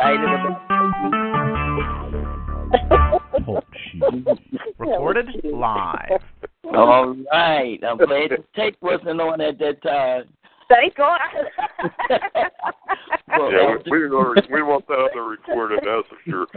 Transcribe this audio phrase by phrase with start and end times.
[0.00, 0.56] Excited
[3.46, 3.60] Oh,
[3.92, 4.38] shoot.
[4.78, 6.22] Recorded live.
[6.74, 7.78] All right.
[7.86, 10.24] I'm glad the tape wasn't on at that time.
[10.68, 11.20] Thank God.
[13.38, 16.48] Well, Yeah, we, we, are, we want that other recorded, that's for sure.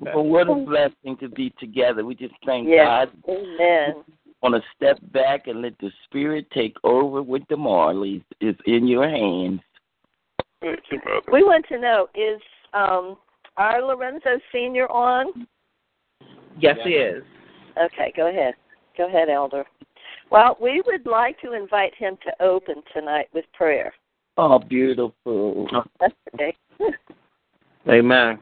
[0.00, 2.04] well, what a blessing to be together.
[2.04, 3.06] We just thank Yeah.
[3.06, 3.10] God.
[3.26, 4.04] Amen.
[4.42, 8.22] Want to step back and let the Spirit take over with the Marleys.
[8.42, 9.60] It's in your hands.
[10.60, 11.32] Thank you, Mother.
[11.32, 12.40] We want to know is
[12.72, 13.16] um,
[13.56, 15.46] our Lorenzo Senior on?
[16.58, 17.22] Yes, he is.
[17.76, 18.54] Okay, go ahead.
[18.96, 19.64] Go ahead, Elder.
[20.30, 23.92] Well, we would like to invite him to open tonight with prayer.
[24.36, 25.68] Oh, beautiful.
[26.34, 26.56] Okay.
[27.88, 28.38] Amen.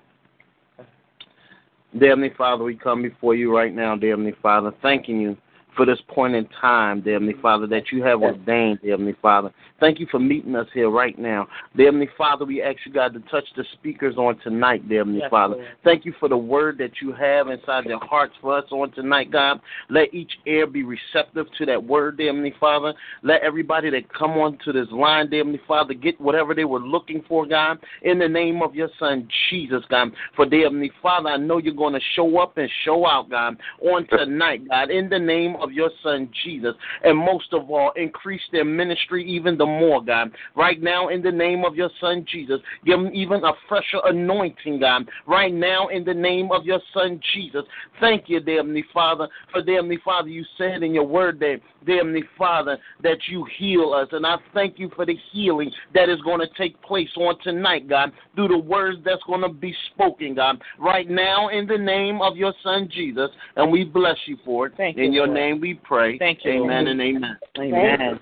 [1.99, 5.37] Dear Heavenly Father, we come before you right now, dear Heavenly Father, thanking you
[5.77, 9.53] for this point in time, dear Heavenly Father, that you have ordained, dear Heavenly Father.
[9.79, 11.47] Thank you for meeting us here right now.
[11.77, 15.21] Dear Heavenly Father, we ask you, God, to touch the speakers on tonight, dear Heavenly
[15.21, 15.57] Yes, Father.
[15.57, 15.69] Lord.
[15.85, 19.31] Thank you for the word that you have inside their hearts for us on tonight,
[19.31, 19.61] God.
[19.91, 22.95] Let each ear be receptive to that word, dear Heavenly Father.
[23.23, 27.23] Let everybody that come onto this line, dear Heavenly Father, get whatever they were looking
[27.29, 30.09] for, God, in the name of your Son, Jesus, God.
[30.37, 33.59] For, dear Heavenly Father, I know you're going to show up and show out, God,
[33.83, 36.75] on tonight, God, in the name of your Son, Jesus.
[37.05, 40.31] And most of all, increase their ministry even the more, God.
[40.55, 44.81] Right now, in the name of your Son, Jesus, give them even a fresher anointing,
[44.81, 45.09] God.
[45.27, 47.62] Right now, in the name of your Son, Jesus.
[48.00, 51.60] Thank you, dear Heavenly Father, for, dear Heavenly Father, you said in your word, that,
[51.84, 54.09] dear Heavenly Father, that you heal us.
[54.12, 57.88] And I thank you for the healing that is going to take place on tonight,
[57.88, 60.60] God, through the words that's going to be spoken, God.
[60.78, 63.31] Right now, in the name of your Son, Jesus.
[63.56, 64.75] And we bless you for it.
[64.76, 65.38] Thank in you, your Lord.
[65.38, 66.19] name we pray.
[66.19, 66.89] Thank you, Amen Lord.
[66.89, 67.39] and amen.
[67.56, 68.21] Thank Amen.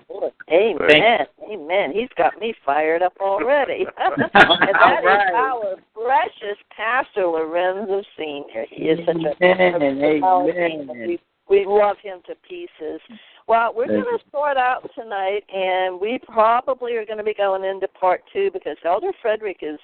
[0.51, 1.25] Amen.
[1.51, 1.91] Amen.
[1.91, 3.85] He's got me fired up already.
[3.97, 4.75] and that is
[5.05, 5.33] right.
[5.33, 8.65] our precious Pastor Lorenzo Senior.
[8.69, 9.75] He is such a Amen.
[9.75, 10.23] Amen.
[10.23, 11.07] Amen.
[11.07, 11.19] We,
[11.49, 13.01] we love him to pieces.
[13.47, 17.63] Well, we're going to start out tonight, and we probably are going to be going
[17.63, 19.79] into part two because Elder Frederick is,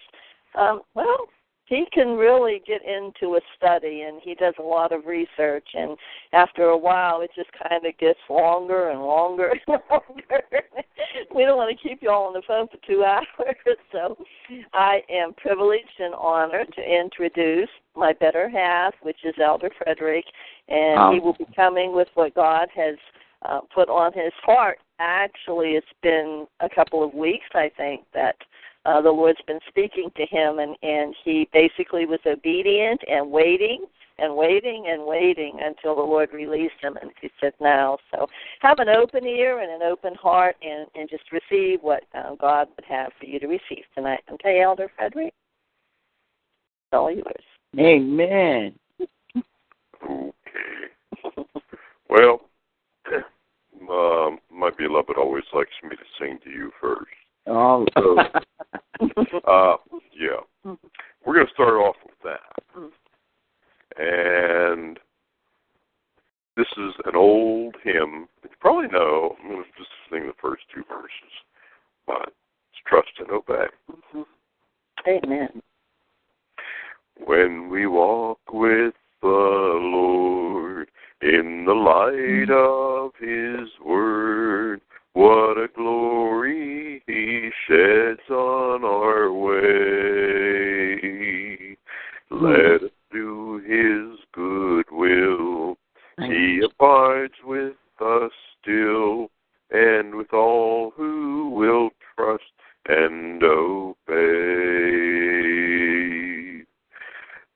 [0.57, 1.27] um, well,
[1.71, 5.65] he can really get into a study, and he does a lot of research.
[5.73, 5.95] And
[6.33, 10.41] after a while, it just kind of gets longer and longer and longer.
[11.33, 14.17] we don't want to keep you all on the phone for two hours, so
[14.73, 20.25] I am privileged and honored to introduce my better half, which is Elder Frederick,
[20.67, 22.95] and he will be coming with what God has
[23.43, 24.79] uh, put on his heart.
[24.99, 28.35] Actually, it's been a couple of weeks, I think, that
[28.85, 33.85] uh, the Lord's been speaking to him, and and he basically was obedient and waiting
[34.17, 37.97] and waiting and waiting until the Lord released him, and he said now.
[38.11, 38.27] So
[38.61, 42.67] have an open ear and an open heart, and and just receive what uh, God
[42.75, 44.21] would have for you to receive tonight.
[44.31, 47.43] Okay, Elder Frederick, it's all yours.
[47.79, 48.75] Amen.
[50.03, 50.33] Okay.
[52.09, 52.41] Well,
[53.89, 57.07] um, my beloved always likes me to sing to you first.
[57.47, 58.17] Oh, So,
[59.47, 59.77] uh,
[60.13, 60.41] yeah.
[61.25, 62.41] We're going to start off with that.
[63.97, 64.99] And
[66.57, 69.37] this is an old hymn that you probably know.
[69.41, 71.31] I'm going to just sing the first two verses.
[72.05, 72.33] But
[72.71, 73.67] it's Trust and Obey.
[75.07, 75.61] Amen.
[77.25, 80.89] When we walk with the Lord
[81.21, 84.81] in the light of His Word,
[85.13, 89.61] what a glory He sheds on our way.
[92.29, 95.77] Let us do His good will.
[96.27, 98.31] He abides with us
[98.61, 99.31] still,
[99.71, 102.43] and with all who will trust
[102.87, 104.11] and obey.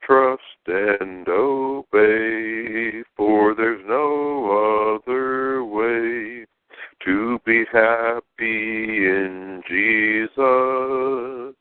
[0.02, 6.46] Trust and obey, for there's no other way
[7.04, 11.56] to be happy in Jesus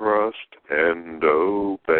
[0.00, 0.40] trust
[0.70, 1.90] and obey.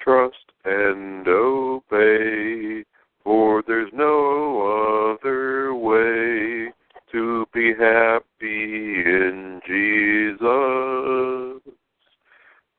[0.00, 2.84] Trust and obey,
[3.22, 6.72] for there's no other way
[7.12, 11.60] to be happy in Jesus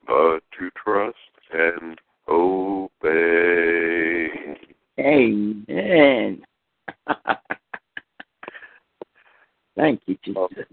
[0.08, 1.18] but to trust
[1.52, 4.30] and obey.
[5.00, 6.44] Amen.
[9.76, 10.66] Thank you, Jesus.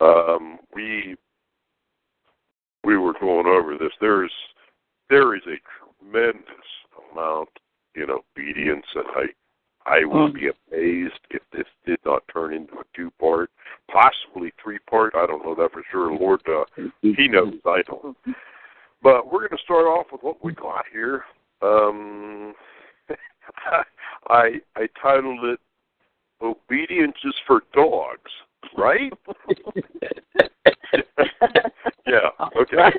[0.00, 1.16] Um, we
[2.82, 3.92] we were going over this.
[4.00, 4.32] There's
[5.08, 5.60] there is a
[6.00, 6.42] tremendous
[7.12, 7.48] amount
[7.94, 9.26] in obedience, and I
[9.86, 13.50] I would be amazed if this did not turn into a two part,
[13.90, 15.14] possibly three part.
[15.14, 16.10] I don't know that for sure.
[16.12, 16.64] Lord, uh,
[17.02, 17.54] He knows.
[17.66, 18.16] I don't.
[19.02, 21.24] But we're going to start off with what we got here.
[21.60, 22.54] Um,
[24.28, 25.60] I I titled it
[26.40, 28.30] "Obedience is for Dogs,"
[28.78, 29.12] right?
[32.06, 32.30] yeah.
[32.56, 32.90] Okay.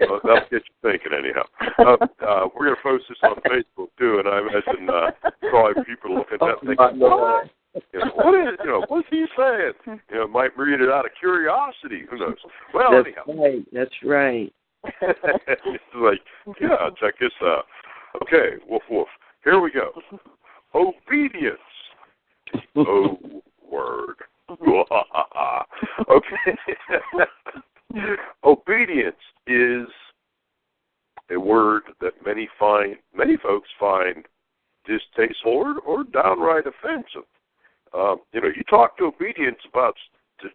[0.00, 1.44] Well, that'll get you thinking, anyhow.
[1.78, 1.96] Uh,
[2.26, 5.10] uh, we're going to post this on Facebook too, and I imagine uh,
[5.50, 7.48] probably people looking at that thinking, "What?
[7.92, 8.58] You know, what is?
[8.64, 9.72] You know, what's he saying?"
[10.10, 12.02] You know, might read it out of curiosity.
[12.10, 12.36] Who knows?
[12.72, 13.42] Well, That's anyhow.
[13.42, 13.64] right.
[13.72, 14.52] That's right.
[15.00, 16.20] it's like,
[16.60, 17.64] yeah, check this out.
[18.22, 19.08] Okay, woof woof.
[19.42, 19.92] Here we go.
[20.74, 21.58] Obedience.
[22.76, 23.18] Oh,
[23.70, 24.16] word.
[26.10, 26.56] okay.
[28.44, 29.86] Obedience is
[31.30, 34.24] a word that many find, many folks find
[34.84, 37.26] distasteful or, or downright offensive.
[37.94, 39.94] Um, you know, you talk to obedience about,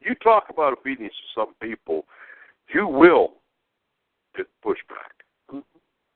[0.01, 2.06] you talk about obedience to some people,
[2.74, 3.33] you will
[4.36, 5.62] get pushback,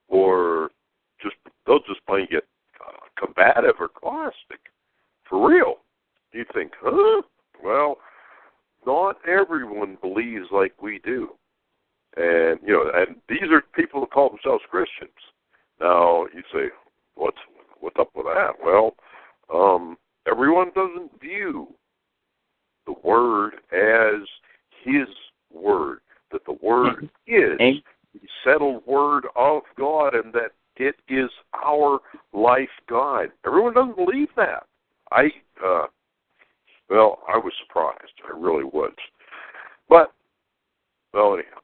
[0.08, 0.70] or
[1.22, 1.34] just
[1.66, 2.44] they'll just plain get
[2.86, 4.60] uh, combative or caustic.
[5.28, 5.76] For real,
[6.32, 7.22] you think, huh?
[7.62, 7.96] Well,
[8.86, 11.30] not everyone believes like we do,
[12.24, 15.10] and you know, and these are people who call themselves Christians.
[15.80, 16.70] Now you say,
[17.14, 17.36] what's
[17.80, 18.52] what's up with that?
[18.64, 18.94] Well,
[19.52, 19.96] um,
[20.30, 21.68] everyone doesn't view
[22.86, 24.26] the word as
[24.84, 25.08] his
[25.52, 25.98] word.
[26.32, 27.58] That the word is
[28.14, 31.30] the settled word of God, and that it is
[31.64, 32.00] our
[32.32, 33.30] life guide.
[33.46, 34.64] Everyone doesn't believe that.
[35.12, 35.26] I,
[35.64, 35.86] uh,
[36.90, 38.12] well, I was surprised.
[38.26, 38.94] I really was.
[39.88, 40.12] But,
[41.12, 41.60] well, anyhow.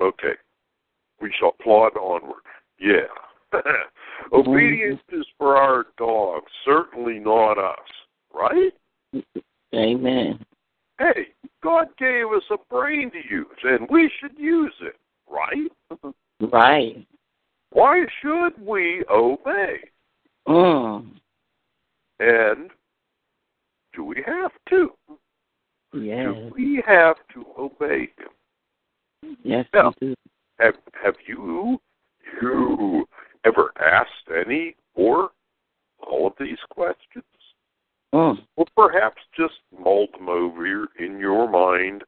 [0.00, 0.34] Okay.
[1.20, 2.42] We shall plod onward.
[2.78, 3.08] Yeah.
[4.32, 7.78] Obedience is for our dogs, certainly not us,
[8.32, 8.72] right?
[9.74, 10.38] Amen.
[10.98, 11.28] Hey,
[11.62, 14.96] God gave us a brain to use, and we should use it,
[15.28, 16.12] right?
[16.40, 17.06] Right.
[17.70, 19.78] Why should we obey?
[20.48, 21.10] Mm.
[22.18, 22.70] And
[23.94, 24.90] do we have to?
[25.94, 26.26] Yes.
[26.26, 28.30] Do we have to obey Him?
[29.42, 29.92] Yes, Now,
[30.58, 31.80] have have you
[32.40, 33.06] you
[33.44, 35.30] ever asked any or
[36.06, 37.24] all of these questions?
[38.14, 38.38] Mm.
[38.56, 42.02] Or perhaps just mulled them over in your mind,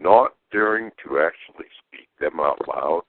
[0.00, 3.02] not daring to actually speak them out loud.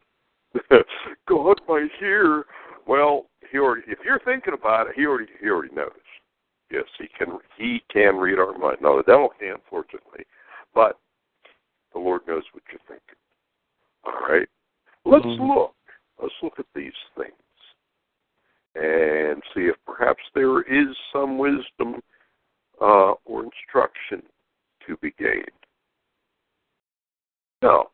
[1.28, 2.46] God might hear.
[2.88, 5.92] Well, he already, if you're thinking about it, he already he already knows.
[6.72, 8.78] Yes, he can he can read our mind.
[8.82, 10.26] No, the devil can't, fortunately,
[10.74, 11.00] but
[11.94, 13.18] the Lord knows what you're thinking.
[14.08, 14.48] All right,
[15.06, 15.56] let's Mhm.
[15.56, 15.76] look.
[16.18, 17.34] Let's look at these things
[18.76, 22.02] and see if perhaps there is some wisdom
[22.80, 24.24] uh, or instruction
[24.86, 25.66] to be gained.
[27.62, 27.92] Now,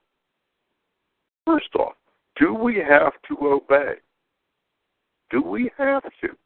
[1.46, 1.96] first off,
[2.36, 3.96] do we have to obey?
[5.30, 6.38] Do we have to?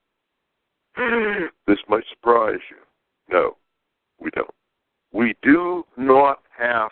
[1.67, 2.77] This might surprise you.
[3.29, 3.57] No,
[4.19, 4.53] we don't.
[5.11, 6.91] We do not have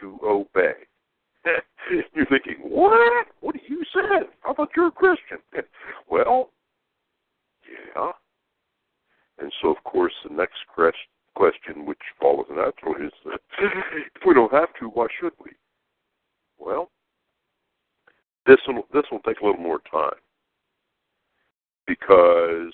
[0.00, 0.74] to obey.
[2.14, 3.26] You're thinking, what?
[3.40, 4.26] What do you say?
[4.40, 5.38] How about you're a Christian?
[6.10, 6.50] Well,
[7.94, 8.10] yeah.
[9.38, 14.52] And so, of course, the next question, which follows naturally, is that if we don't
[14.52, 15.52] have to, why should we?
[16.58, 16.90] Well,
[18.46, 20.18] this will this will take a little more time
[21.86, 22.72] because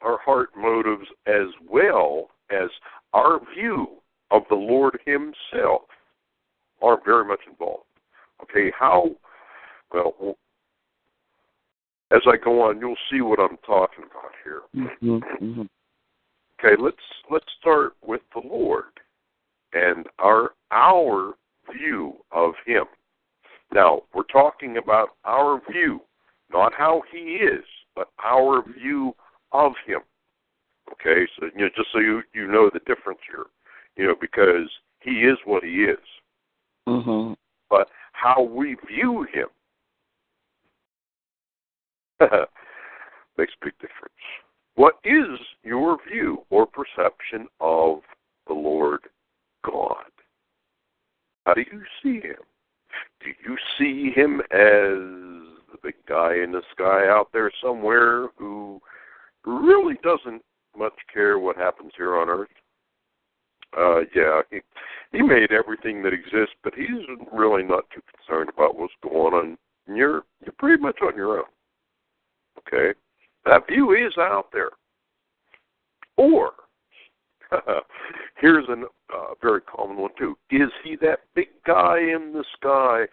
[0.00, 2.68] our heart motives, as well as
[3.12, 3.86] our view
[4.30, 5.82] of the Lord Himself,
[6.82, 7.84] are very much involved.
[8.42, 9.10] Okay, how?
[9.92, 10.36] Well,
[12.10, 14.62] as I go on, you'll see what I'm talking about here.
[15.02, 15.62] Mm-hmm.
[16.58, 16.96] Okay, let's
[17.30, 18.84] let's start with the Lord
[19.72, 21.34] and our our
[21.72, 22.84] view of Him.
[23.72, 26.00] Now we're talking about our view,
[26.52, 27.64] not how He is,
[27.94, 29.14] but our view
[29.52, 30.00] of Him.
[30.92, 33.46] Okay, so you know, just so you you know the difference here,
[33.96, 34.68] you know, because
[35.00, 35.98] he is what he is.
[36.88, 37.34] Mm-hmm.
[37.70, 39.48] But how we view him
[43.38, 44.14] makes a big difference.
[44.76, 48.00] What is your view or perception of
[48.46, 49.00] the Lord
[49.64, 50.10] God?
[51.46, 52.36] How do you see him?
[53.20, 54.98] Do you see him as
[55.70, 58.80] the big guy in the sky out there somewhere who
[59.44, 60.42] really doesn't
[60.76, 62.48] much care what happens here on earth?
[63.76, 64.60] Uh, yeah, he,
[65.12, 69.58] he made everything that exists, but he's really not too concerned about what's going on.
[69.86, 71.44] You're you're pretty much on your own.
[72.58, 72.98] Okay,
[73.44, 74.70] that view is out there.
[76.16, 76.52] Or
[78.40, 78.82] here's a
[79.14, 83.04] uh, very common one too: Is he that big guy in the sky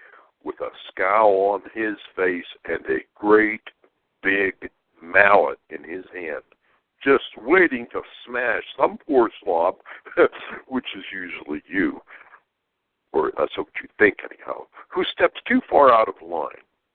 [0.43, 3.61] with a scowl on his face and a great
[4.23, 4.53] big
[5.01, 6.43] mallet in his hand?
[7.03, 9.75] Just waiting to smash some poor slob,
[10.67, 12.01] which is usually you,
[13.13, 16.49] or uh, that's what you think anyhow, who steps too far out of line.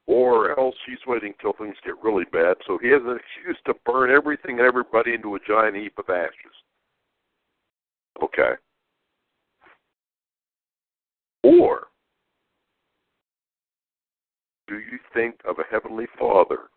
[0.08, 3.74] Or else he's waiting till things get really bad, so he has an excuse to
[3.84, 6.54] burn everything and everybody into a giant heap of ashes.
[8.22, 8.52] Okay.
[11.42, 11.88] Or
[14.68, 16.70] do you think of a heavenly Father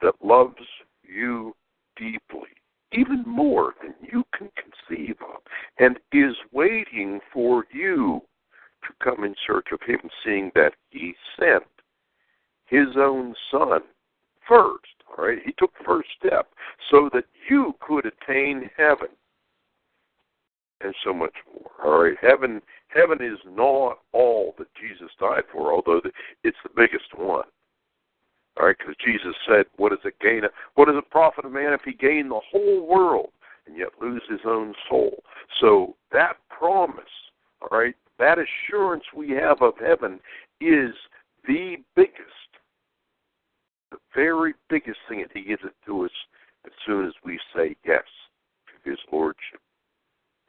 [0.00, 0.56] that loves
[1.02, 1.54] you
[1.96, 2.48] deeply,
[2.92, 5.40] even more than you can conceive of,
[5.78, 8.20] and is waiting for you
[8.82, 11.64] to come in search of him, seeing that he sent
[12.66, 13.80] his own son
[14.48, 14.86] first.
[15.16, 16.48] All right, he took the first step
[16.90, 19.08] so that you could attain heaven,
[20.80, 21.70] and so much more.
[21.84, 26.00] All right, heaven, heaven is not all that Jesus died for, although
[26.44, 27.44] it's the biggest one.
[28.60, 30.42] All right, because Jesus said, "What is it gain?
[30.74, 33.32] What does it profit a man if he gain the whole world
[33.66, 35.22] and yet lose his own soul?"
[35.60, 37.04] So that promise,
[37.62, 40.20] all right, that assurance we have of heaven
[40.60, 40.94] is
[41.46, 42.50] the biggest,
[43.90, 46.10] the very biggest thing, and He gives it to us
[46.66, 48.04] as soon as we say yes
[48.68, 49.60] to His lordship.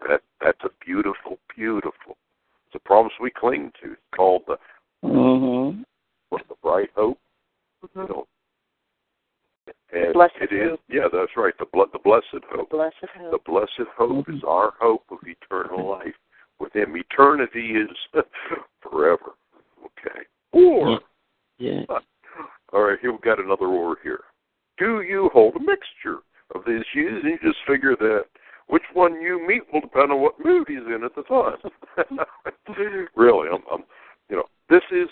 [0.07, 2.17] That that's a beautiful, beautiful.
[2.67, 3.93] It's a promise we cling to.
[3.93, 4.57] It's called the
[5.03, 5.81] mm-hmm.
[6.29, 7.19] what the bright hope
[7.83, 7.99] Mm-hmm.
[8.01, 8.25] You know,
[9.93, 10.79] and blessed it is, hope.
[10.89, 11.53] yeah, that's right.
[11.59, 12.69] The ble- the blessed hope.
[12.69, 13.31] Blessed hope.
[13.31, 14.37] The blessed hope Mhm.
[14.37, 16.15] is our hope of eternal life
[16.59, 16.95] with Him.
[16.97, 17.89] Eternity is
[18.81, 19.33] forever.
[19.85, 20.21] Okay.
[20.51, 20.99] Or,
[21.57, 21.83] Yeah.
[22.73, 24.23] all right, here we've got another or here.
[24.77, 26.19] Do you hold a mixture
[26.55, 27.23] of these views?
[27.23, 28.25] And you just figure that
[28.67, 31.57] which one you meet will depend on what mood he's in at the time.
[33.15, 33.83] really, I'm, I'm
[34.29, 35.09] you know, this is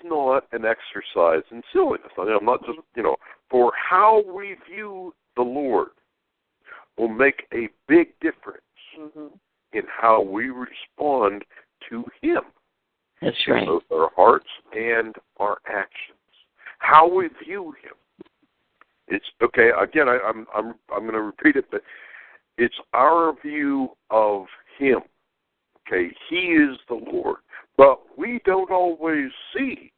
[0.62, 2.12] not an exercise in silliness.
[2.18, 3.15] I mean, I'm not just, you know,
[3.50, 5.89] for how we view the Lord
[6.98, 8.62] will make a big difference
[9.00, 9.27] Mm-hmm.
[9.72, 11.46] in how we respond
[11.89, 12.41] to Him,
[13.22, 13.65] That's right.
[13.65, 16.18] both our hearts and our actions.
[16.80, 17.94] How we view Him.
[19.08, 19.70] It's okay.
[19.82, 21.84] Again, I, I'm I'm I'm going to repeat it, but
[22.58, 25.00] it's our view of Him.
[25.88, 27.38] Okay, He is the Lord,
[27.77, 29.94] but we don't always see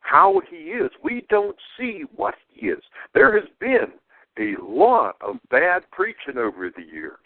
[0.00, 0.90] how He is.
[1.02, 2.82] We don't see what He is.
[3.14, 3.92] There has been
[4.38, 7.16] a lot of bad preaching over the years,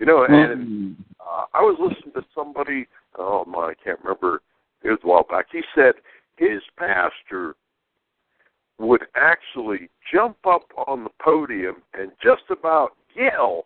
[0.00, 0.24] you know.
[0.24, 0.96] And Mhm.
[1.20, 2.86] uh, I was listening to somebody.
[3.18, 4.42] Oh my, I can't remember.
[4.82, 5.46] It was a while back.
[5.50, 5.94] He said
[6.36, 7.54] his pastor
[8.78, 13.64] would actually jump up on the podium and just about yell,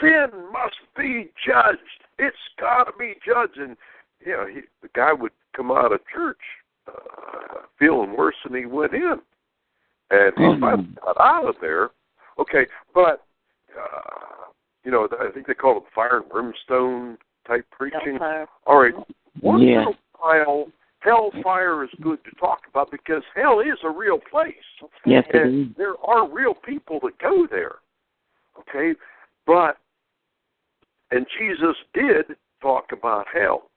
[0.00, 2.04] "Sin must be judged.
[2.18, 3.76] It's got to be judged." And
[4.24, 6.40] you know, he, the guy would come out of church
[6.88, 9.20] uh, feeling worse than he went in,
[10.10, 10.60] and he Mhm.
[10.60, 11.90] finally got out of there.
[12.38, 13.24] Okay, but
[13.78, 14.46] uh,
[14.84, 18.12] you know, I think they call it fire and brimstone type preaching.
[18.18, 18.46] Hellfire.
[18.66, 18.94] All right,
[19.40, 19.82] once Yeah.
[19.82, 20.70] in a while,
[21.00, 24.54] hellfire is good to talk about because hell is a real place,
[25.06, 25.76] Yes, it and is.
[25.76, 27.76] there are real people that go there.
[28.60, 28.94] Okay,
[29.46, 29.78] but
[31.10, 33.70] and Jesus did talk about hell.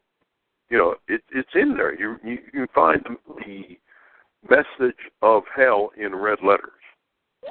[0.70, 1.94] You know, it, it's in there.
[1.98, 3.78] You you, you find the, the
[4.50, 6.72] message of hell in red letters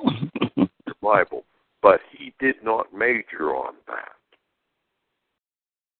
[0.05, 0.69] the
[1.03, 1.45] Bible,
[1.83, 4.13] but he did not major on that.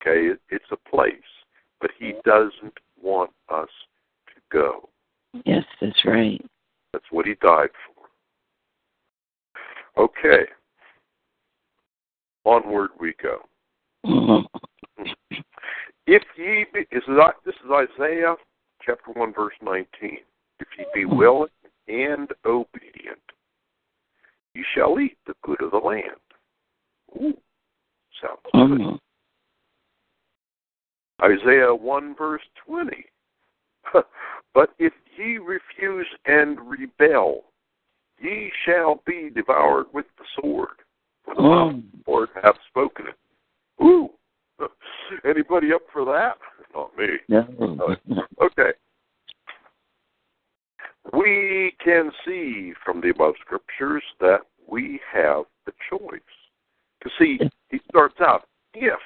[0.01, 1.13] Okay, it, it's a place,
[1.81, 3.69] but he doesn't want us
[4.27, 4.89] to go.
[5.45, 6.45] yes, that's right.
[6.93, 7.71] That's what he died
[9.95, 10.05] for.
[10.05, 10.45] Okay.
[12.45, 13.41] Onward we go.
[14.07, 14.47] Mhm.
[16.07, 18.37] If ye be, this is this is Isaiah
[18.81, 20.21] chapter one verse nineteen.
[20.61, 21.51] If ye be willing
[21.89, 23.19] and obedient,
[24.55, 26.05] you shall eat the good of the land.
[27.17, 27.37] Ooh,
[28.21, 28.77] sounds Mm-hmm.
[28.77, 29.01] good.
[31.21, 33.05] Isaiah 1 verse 20.
[34.55, 37.45] but if ye refuse and rebel,
[38.21, 40.77] ye shall be devoured with the sword.
[41.25, 41.75] For the mouth
[42.07, 43.85] Lord hath spoken it.
[43.85, 44.11] Ooh.
[45.25, 46.39] Anybody up for that?
[46.75, 47.07] Not me.
[47.29, 47.97] No.
[48.41, 48.71] Okay.
[51.13, 56.21] We can see from the above scriptures that we have the choice.
[57.03, 57.39] To see,
[57.71, 58.99] he starts out, if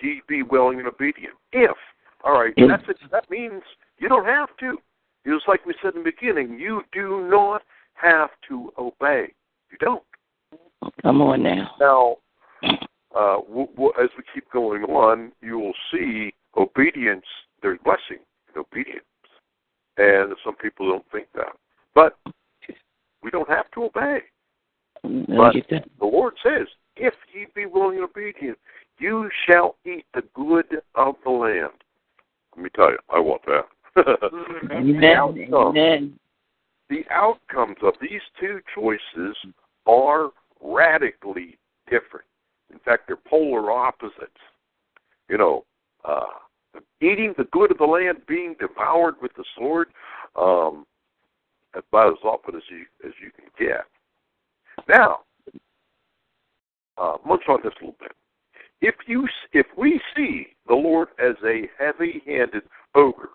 [0.00, 1.34] ye be willing and obedient.
[1.52, 1.76] If.
[2.24, 2.96] All right, that's it.
[3.12, 3.62] That means
[3.98, 4.78] you don't have to.
[5.26, 7.62] Just like we said in the beginning, you do not
[7.94, 9.32] have to obey.
[9.70, 10.02] You don't.
[11.02, 11.70] Come on now.
[11.80, 12.16] Now,
[13.14, 17.24] uh, w- w- as we keep going on, you will see obedience.
[17.62, 18.22] There's blessing
[18.54, 19.04] in obedience,
[19.96, 21.56] and some people don't think that.
[21.94, 22.16] But
[23.22, 24.20] we don't have to obey.
[25.02, 28.58] But the Lord says, "If ye be willing and obedient,
[28.98, 31.72] you shall eat the good of the land."
[32.54, 33.66] Let me tell you, I want that.
[33.94, 35.04] the, Amen.
[35.04, 36.18] outcome, Amen.
[36.88, 39.36] the outcomes of these two choices
[39.86, 42.26] are radically different.
[42.72, 44.40] In fact, they're polar opposites.
[45.28, 45.64] You know,
[46.04, 46.26] uh,
[47.00, 49.88] eating the good of the land, being devoured with the sword,
[50.36, 50.86] um,
[51.74, 53.84] about as often as you as you can get.
[54.88, 55.20] Now,
[56.98, 58.12] uh, munch on this a little bit.
[58.80, 62.62] If you if we see the Lord as a heavy-handed
[62.94, 63.30] ogre,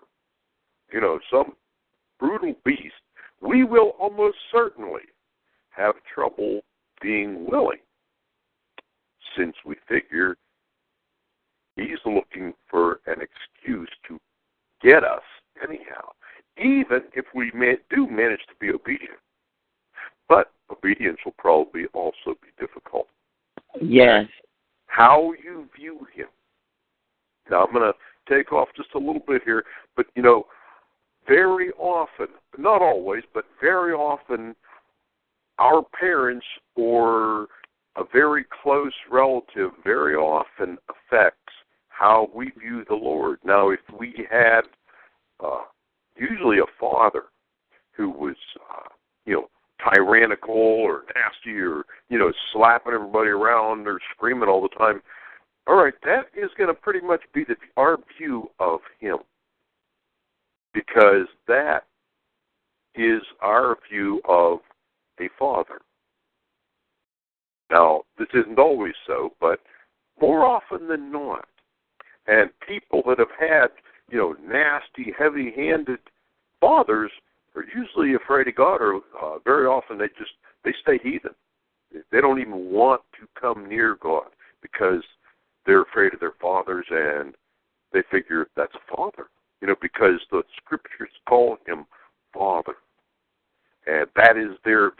[0.92, 1.52] you know, some
[2.18, 2.94] brutal beast,
[3.40, 5.02] we will almost certainly
[5.70, 6.60] have trouble
[7.00, 7.78] being willing,
[9.36, 10.36] since we figure
[11.76, 14.18] he's looking for an excuse to
[14.82, 15.22] get us
[15.62, 16.10] anyhow,
[16.58, 19.18] even if we may, do manage to be obedient.
[20.28, 23.08] But obedience will probably also be difficult.
[23.80, 24.26] Yes.
[24.86, 26.26] How you view him.
[27.50, 29.64] Now, I'm going to take off just a little bit here,
[29.96, 30.46] but you know,
[31.26, 34.54] very often, not always, but very often,
[35.58, 36.46] our parents
[36.76, 37.46] or
[37.96, 41.52] a very close relative very often affects
[41.92, 43.38] how we view the Lord.
[43.44, 44.62] Now, if we had
[45.44, 45.62] uh,
[46.16, 47.24] usually a father
[47.96, 48.36] who was,
[48.70, 48.88] uh,
[49.26, 49.48] you know,
[49.92, 55.02] tyrannical or nasty or, you know, slapping everybody around or screaming all the time,
[55.66, 59.18] all right, that is going to pretty much be the, our view of him
[60.74, 61.84] because that
[62.94, 64.58] is our view of
[65.20, 65.80] a father.
[67.70, 69.60] Now, this isn't always so, but
[70.20, 71.46] more often than not,
[72.26, 73.68] and people that have had,
[74.10, 75.98] you know, nasty, heavy-handed
[76.60, 77.10] fathers
[77.54, 80.30] are usually afraid of God, or uh, very often they just
[80.64, 81.34] they stay heathen.
[82.10, 84.28] They don't even want to come near God
[84.62, 85.02] because
[85.66, 87.34] they're afraid of their fathers, and
[87.92, 89.26] they figure that's a father,
[89.60, 91.84] you know, because the scriptures call him
[92.32, 92.76] father,
[93.86, 94.92] and that is their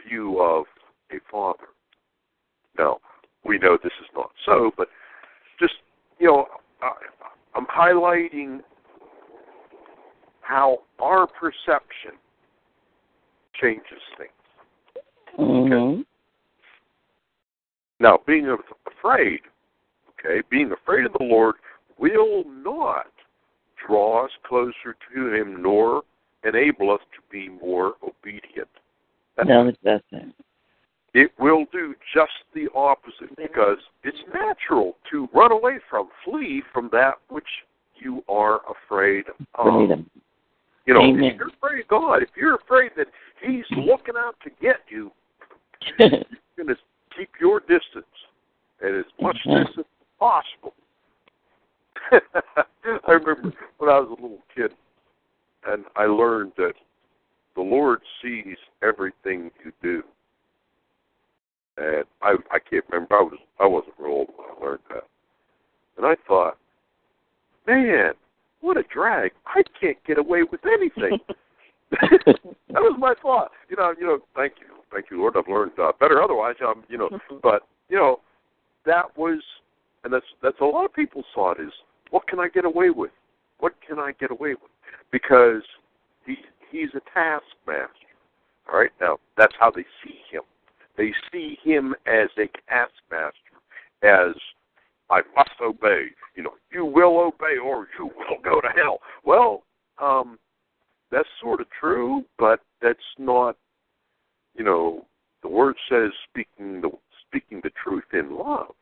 [104.55, 105.05] You know,
[105.41, 106.89] the word says speaking the
[107.27, 108.73] speaking the truth in love.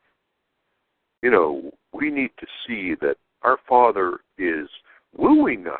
[1.21, 4.67] you know, we need to see that our Father is
[5.15, 5.79] wooing us.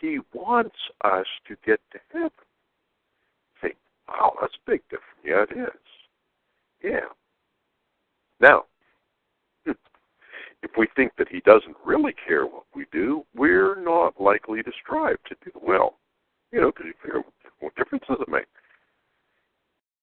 [0.00, 2.30] He wants us to get to heaven.
[3.60, 3.76] Think,
[4.08, 5.04] wow, that's a big difference.
[5.24, 5.80] Yeah, it is.
[6.82, 7.08] Yeah.
[8.40, 8.64] Now,
[9.66, 14.72] if we think that he doesn't really care what we do, we're not likely to
[14.82, 15.96] strive to do well.
[16.52, 17.22] You know, because you figure,
[17.60, 18.46] what difference does it make?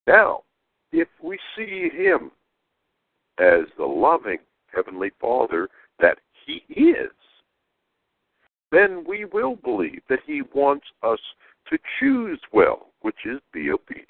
[0.08, 0.44] Now,
[0.94, 2.32] if we see him
[3.40, 4.40] as the loving
[4.74, 5.68] Heavenly Father
[6.00, 7.12] that he is,
[8.72, 11.20] then we will believe that he wants us
[11.70, 14.08] to choose well, which is be obedient,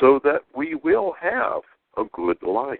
[0.00, 1.62] so that we will have
[1.96, 2.78] a good life.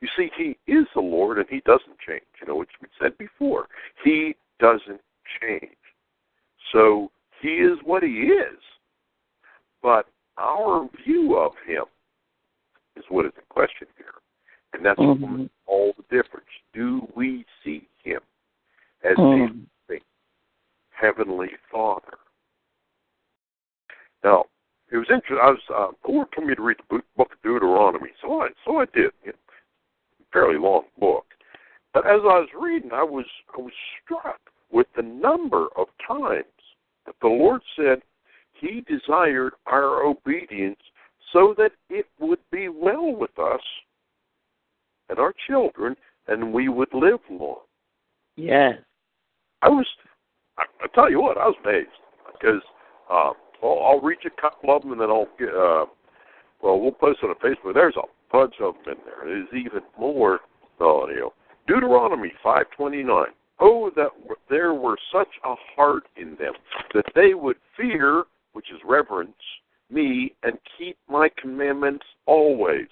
[0.00, 2.24] You see, he is the Lord and he doesn't change.
[2.40, 3.68] You know, which we said before.
[4.04, 5.00] He doesn't
[5.40, 5.76] change.
[6.72, 7.10] So
[7.40, 8.58] he is what he is.
[9.82, 10.06] But
[10.42, 11.84] our view of him
[12.96, 14.06] is what is in question here.
[14.74, 15.44] And that's mm-hmm.
[15.66, 16.46] all the difference.
[16.74, 18.20] Do we see him
[19.04, 19.92] as mm-hmm.
[19.92, 19.98] a
[20.90, 22.18] heavenly Father?
[24.24, 24.44] Now,
[24.90, 25.38] it was interesting.
[25.42, 28.78] I was uh, the told me to read the book of Deuteronomy, so I so
[28.78, 29.10] I did.
[29.24, 29.36] It's
[30.20, 31.24] a fairly long book,
[31.94, 33.24] but as I was reading, I was
[33.56, 33.72] I was
[34.04, 34.38] struck
[34.70, 36.44] with the number of times
[37.06, 38.02] that the Lord said
[38.62, 40.78] He desired our obedience
[41.32, 43.60] so that it would be well with us
[45.08, 45.96] and our children,
[46.28, 47.56] and we would live long.
[48.36, 48.74] Yes.
[49.62, 49.86] I was.
[50.58, 51.88] I, I tell you what, I was amazed
[52.32, 52.62] because
[53.10, 53.32] uh,
[53.64, 55.48] I'll, I'll reach a couple of them, and then I'll get.
[55.48, 55.86] Uh,
[56.62, 57.74] well, we'll post on Facebook.
[57.74, 59.24] There's a bunch of them in there.
[59.24, 60.40] There's even more.
[60.80, 61.32] You know,
[61.68, 63.34] Deuteronomy five twenty nine.
[63.60, 64.08] Oh, that
[64.50, 66.54] there were such a heart in them
[66.94, 68.24] that they would fear,
[68.72, 69.32] is reverence,
[69.90, 72.88] me and keep my commandments always,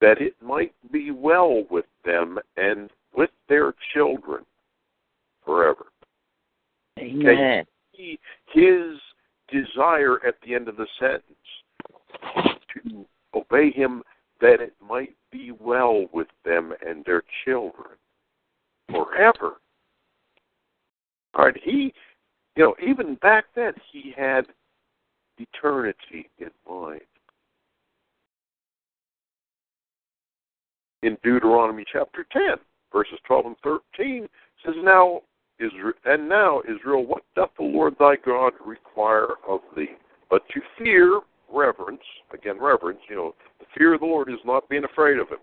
[0.00, 4.44] that it might be well with them and with their children
[5.44, 5.86] forever.
[6.98, 7.64] Amen.
[7.94, 8.18] Okay.
[8.52, 8.98] His
[9.50, 11.24] desire at the end of the sentence
[12.74, 14.02] to obey him
[14.40, 17.90] that it might be well with them and their children
[18.90, 19.56] forever.
[21.34, 21.92] All right, he,
[22.56, 24.46] you know, even back then he had
[25.40, 27.00] eternity in mind.
[31.02, 32.42] In Deuteronomy chapter 10,
[32.92, 34.28] verses 12 and 13,
[34.64, 35.22] says, Now,
[35.58, 39.94] Israel, and now, Israel, what doth the Lord thy God require of thee?
[40.28, 41.20] But to fear,
[41.52, 42.02] reverence,
[42.34, 45.38] again, reverence, you know, the fear of the Lord is not being afraid of him.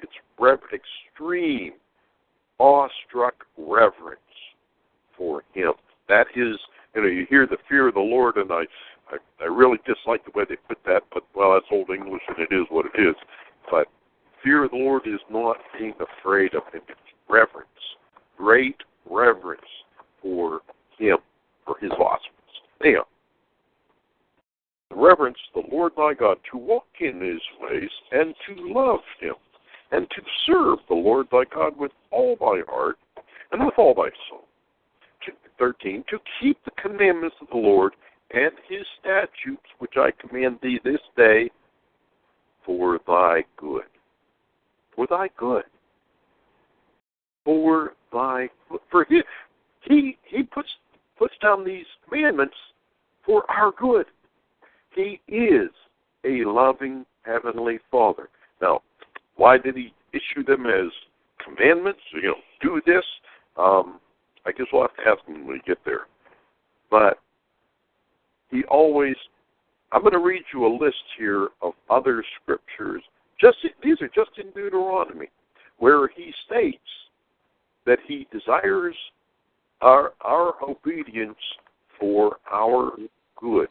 [0.00, 1.74] It's rev- extreme,
[2.58, 4.20] awestruck reverence
[5.16, 5.72] for him.
[6.08, 6.56] That is,
[6.94, 8.64] you know, you hear the fear of the Lord, and I
[9.10, 12.38] I, I really dislike the way they put that, but well, that's old English and
[12.38, 13.14] it is what it is.
[13.70, 13.86] But
[14.42, 17.68] fear of the Lord is not being afraid of Him; it's reverence,
[18.36, 18.76] great
[19.08, 19.60] reverence
[20.20, 20.60] for
[20.98, 21.18] Him,
[21.64, 22.56] for His awesomeness.
[22.82, 23.02] Anyhow,
[24.90, 29.34] reverence the Lord thy God, to walk in His ways, and to love Him,
[29.92, 32.98] and to serve the Lord thy God with all thy heart
[33.52, 34.42] and with all thy soul.
[35.58, 36.04] 13.
[36.10, 37.94] To keep the commandments of the Lord
[38.32, 41.50] and his statutes which I command thee this day
[42.64, 43.84] for thy good.
[44.94, 45.64] For thy good.
[47.46, 48.50] For thy
[48.90, 49.22] for he
[49.82, 50.68] he, he puts
[51.18, 52.56] puts down these commandments
[53.24, 54.06] for our good.
[54.94, 55.70] He is
[56.24, 58.28] a loving heavenly Father.
[58.60, 58.80] Now,
[59.36, 60.90] why did he issue them as
[61.42, 62.00] commandments?
[62.12, 63.04] You know, do this.
[63.56, 64.00] Um,
[64.44, 66.06] I guess we'll have to ask him when we get there.
[66.90, 67.20] But
[68.50, 69.14] he always
[69.92, 73.02] I'm going to read you a list here of other scriptures.
[73.40, 75.28] Just these are just in Deuteronomy,
[75.78, 76.78] where he states
[77.86, 78.94] that he desires
[79.80, 81.36] our our obedience
[81.98, 82.92] for our
[83.40, 83.68] good.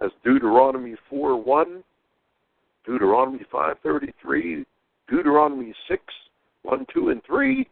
[0.00, 1.82] As Deuteronomy four one,
[2.86, 4.64] Deuteronomy five thirty three,
[5.08, 6.02] Deuteronomy six
[6.62, 7.68] one two and three,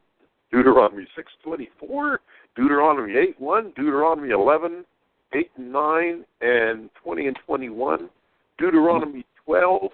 [0.53, 2.21] Deuteronomy six twenty four,
[2.57, 4.85] Deuteronomy eight one, Deuteronomy eleven
[5.35, 8.09] 8 and 9 and 20 and 21,
[8.59, 9.91] Deuteronomy 12,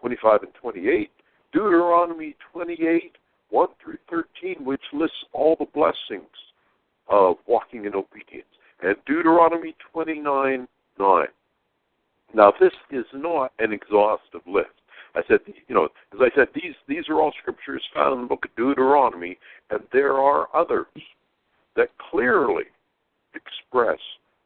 [0.00, 1.10] 25 and 28,
[1.52, 3.12] Deuteronomy 28,
[3.56, 6.28] 1 through 13, which lists all the blessings
[7.08, 8.44] of walking in obedience,
[8.82, 11.26] and Deuteronomy 29, 9.
[12.34, 14.68] Now, this is not an exhaustive list.
[15.14, 18.26] I said, you know, as I said, these these are all scriptures found in the
[18.26, 19.38] book of Deuteronomy,
[19.70, 20.84] and there are others
[21.76, 22.64] that clearly
[23.34, 23.98] express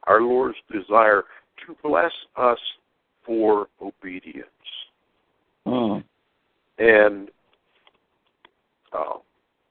[0.05, 1.25] our Lord's desire
[1.67, 2.59] to bless us
[3.27, 4.47] for obedience.
[5.67, 6.05] Mm.
[6.79, 7.29] and
[8.93, 9.19] uh,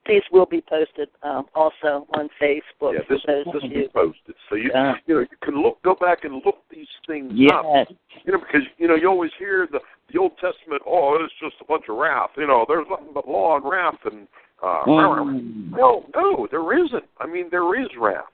[0.06, 4.70] These will be posted um, also on Facebook yeah, this will be posted, so you
[4.74, 4.94] Yeah.
[5.06, 7.64] you know you can look go back and look these things up.
[7.64, 7.86] Yes.
[8.24, 9.80] You know, because you know you always hear the
[10.12, 10.82] the Old Testament.
[10.86, 12.30] Oh, it's just a bunch of wrath.
[12.36, 14.26] You know, there's nothing but law and wrath and.
[14.62, 15.70] Uh, Mm.
[15.70, 17.04] No, no, there isn't.
[17.18, 18.24] I mean, there is wrath.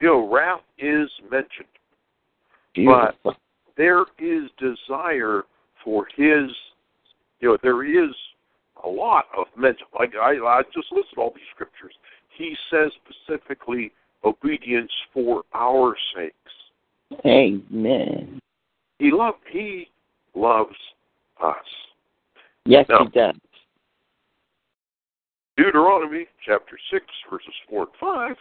[0.00, 1.68] You know, wrath is mentioned,
[2.74, 3.34] Beautiful.
[3.76, 5.42] there is desire
[5.84, 6.50] for His.
[7.40, 8.14] You know, there is
[8.88, 9.86] a lot of mental.
[9.98, 11.92] Like I, I just listed all these scriptures.
[12.36, 13.92] He says specifically
[14.24, 16.34] obedience for our sakes.
[17.24, 18.40] Amen.
[18.98, 19.34] He love.
[19.50, 19.88] He
[20.34, 20.76] loves
[21.42, 21.56] us.
[22.64, 23.04] Yes, No.
[23.04, 23.34] he does.
[25.56, 28.36] Deuteronomy chapter 6, verses 4 and 5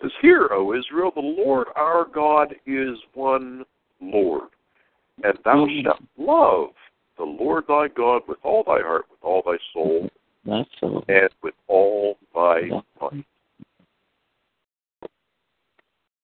[0.00, 3.64] says, Hear, O Israel, the Lord our God is one
[4.00, 4.48] Lord,
[5.24, 5.82] and thou Mhm.
[5.82, 6.74] shalt love
[7.20, 10.08] the Lord thy God with all thy heart, with all thy soul,
[10.46, 11.04] That's all.
[11.06, 12.62] and with all thy
[12.98, 13.26] might.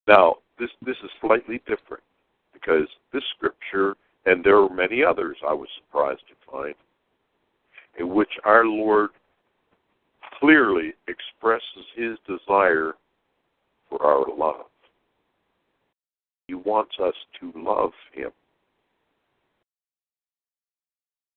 [0.09, 2.03] Now, this this is slightly different
[2.55, 6.75] because this scripture, and there are many others I was surprised to find,
[7.99, 9.11] in which our Lord
[10.41, 12.95] clearly expresses his desire
[13.91, 14.65] for our love.
[16.47, 18.31] He wants us to love him.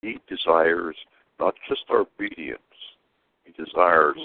[0.02, 0.96] He desires
[1.40, 2.60] not just our obedience,
[3.44, 4.18] he desires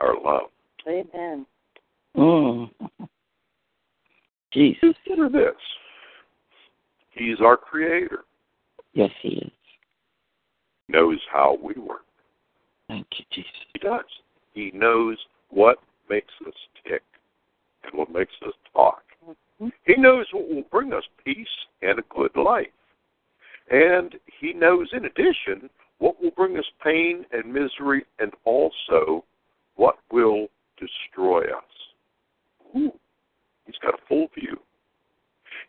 [0.00, 0.50] our love.
[0.88, 1.46] Amen.
[2.16, 2.70] Mm.
[4.52, 4.94] Jesus.
[5.04, 5.56] Consider this.
[7.10, 8.24] He's our creator.
[8.94, 9.50] Yes, he is.
[10.88, 12.04] knows how we work.
[12.88, 13.50] Thank you, Jesus.
[13.72, 14.04] He does.
[14.54, 15.16] He knows
[15.50, 17.02] what makes us tick
[17.84, 19.02] and what makes us talk.
[19.86, 21.46] He knows what will bring us peace
[21.82, 22.66] and a good life.
[23.70, 29.24] And he knows, in addition, what will bring us pain and misery and also
[29.76, 31.64] what will destroy us.
[32.76, 32.92] Ooh,
[33.66, 34.58] he's got a full view.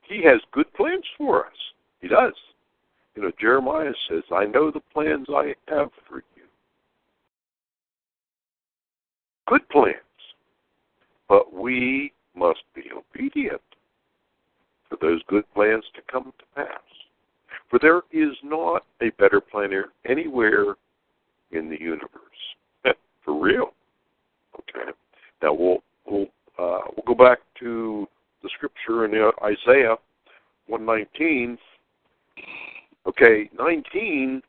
[0.07, 1.53] He has good plans for us.
[1.99, 2.33] He does.
[3.15, 6.43] You know, Jeremiah says, I know the plans I have for you.
[9.47, 9.95] Good plans.
[11.27, 13.61] But we must be obedient
[14.89, 16.81] for those good plans to come to pass.
[17.71, 20.75] For there is not a better planner anywhere
[21.51, 22.09] in the universe.
[23.25, 23.73] for real.
[24.55, 24.91] Okay.
[25.41, 26.27] Now we'll we'll
[26.59, 28.05] uh, we'll go back to
[28.43, 29.95] the scripture in uh, Isaiah
[30.67, 31.57] one nineteen.
[33.07, 34.41] Okay, nineteen,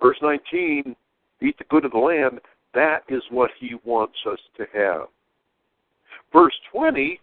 [0.00, 0.94] verse nineteen.
[1.40, 2.40] Eat the good of the land.
[2.74, 5.06] That is what He wants us to have.
[6.30, 7.20] Verse twenty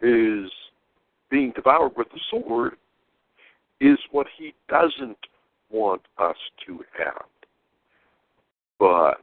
[0.00, 0.50] is
[1.30, 2.76] being devoured with the sword
[3.80, 5.18] is what he doesn't
[5.70, 6.36] want us
[6.66, 7.26] to have.
[8.78, 9.22] But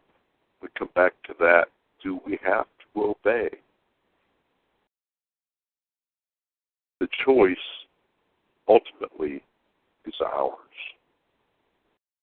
[0.61, 1.65] we come back to that
[2.03, 3.49] do we have to obey?
[6.99, 7.55] The choice
[8.67, 9.41] ultimately
[10.05, 10.53] is ours.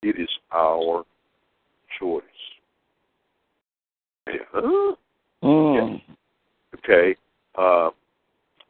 [0.02, 1.04] It is our
[1.98, 2.22] choice.
[4.26, 4.60] Yeah.
[5.42, 6.00] Mm.
[6.76, 7.16] Okay.
[7.56, 7.90] Uh,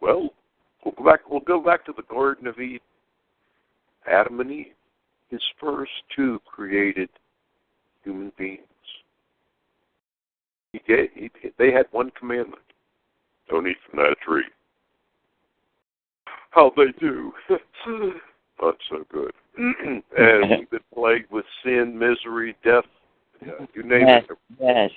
[0.01, 0.31] well,
[0.85, 1.29] we'll go back.
[1.29, 2.81] We'll go back to the Garden of Eden.
[4.11, 4.67] Adam and Eve,
[5.29, 7.09] his first two created
[8.05, 8.61] human beings.
[10.73, 12.63] He gave, he, they had one commandment:
[13.49, 14.45] don't eat from that tree.
[16.51, 17.33] How they do?
[18.61, 19.33] Not so good.
[19.57, 20.03] and
[20.51, 22.85] we've been plagued with sin, misery, death.
[23.45, 24.39] Yeah, you name Yes, it.
[24.61, 24.91] yes.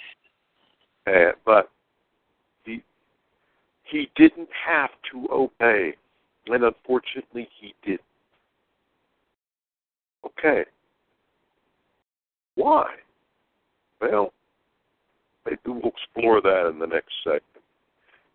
[1.08, 1.70] Uh, but
[2.66, 2.84] he
[3.84, 5.94] he didn't have to obey,
[6.48, 8.00] and unfortunately, he did.
[10.38, 10.64] Okay.
[12.56, 12.86] Why?
[14.02, 14.34] Well,
[15.46, 17.44] maybe we'll explore that in the next segment.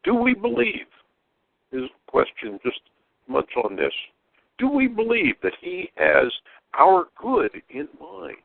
[0.05, 0.87] Do we believe?
[1.71, 2.81] Is question just
[3.29, 3.93] much on this.
[4.59, 6.33] Do we believe that he has
[6.79, 8.39] our good in mind?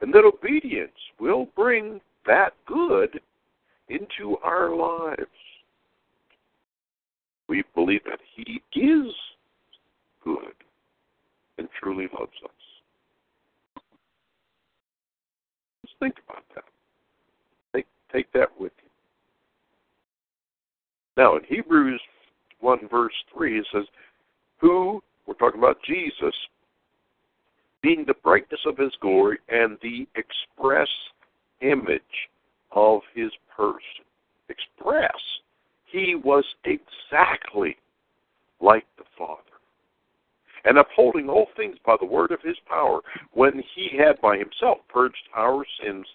[0.00, 3.20] And that obedience will bring that good
[3.88, 5.26] into our lives.
[7.48, 9.12] We believe that He is
[10.22, 10.54] good
[11.60, 12.50] and truly loves us.
[15.84, 16.64] Just think about that.
[17.74, 18.90] Take, take that with you.
[21.16, 22.00] Now, in Hebrews
[22.60, 23.84] 1, verse 3, it says,
[24.58, 26.34] Who, we're talking about Jesus,
[27.82, 30.88] being the brightness of his glory and the express
[31.60, 32.00] image
[32.72, 34.04] of his person.
[34.48, 35.12] Express.
[35.92, 37.76] He was exactly
[38.60, 39.42] like the Father.
[40.64, 43.00] And upholding all things by the word of his power,
[43.32, 46.06] when he had by himself purged our sins,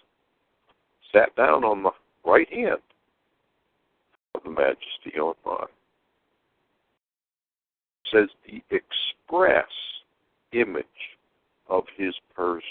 [1.12, 1.90] sat down on the
[2.24, 2.80] right hand
[4.34, 5.66] of the majesty on high.
[8.12, 9.66] Says the express
[10.52, 10.86] image
[11.68, 12.62] of his person.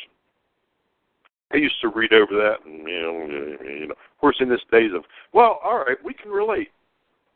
[1.53, 4.61] I used to read over that, and you know, you know, of course, in this
[4.71, 6.69] days of well, all right, we can relate.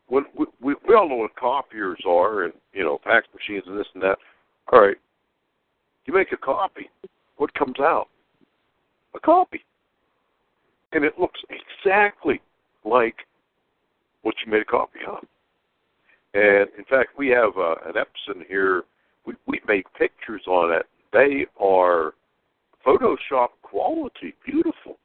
[0.08, 3.78] When we, we we all know what copiers are, and you know, fax machines and
[3.78, 4.17] this and that.
[4.72, 4.98] All right,
[6.06, 6.90] you make a copy.
[7.38, 8.08] What comes out?
[9.16, 9.64] A copy,
[10.92, 12.42] and it looks exactly
[12.86, 13.16] like
[14.22, 15.24] what you made a copy of.
[16.34, 18.84] And in fact, we have uh, an Epson here.
[19.26, 20.86] We we make pictures on it.
[21.12, 22.14] They are
[22.86, 24.98] Photoshop quality, beautiful.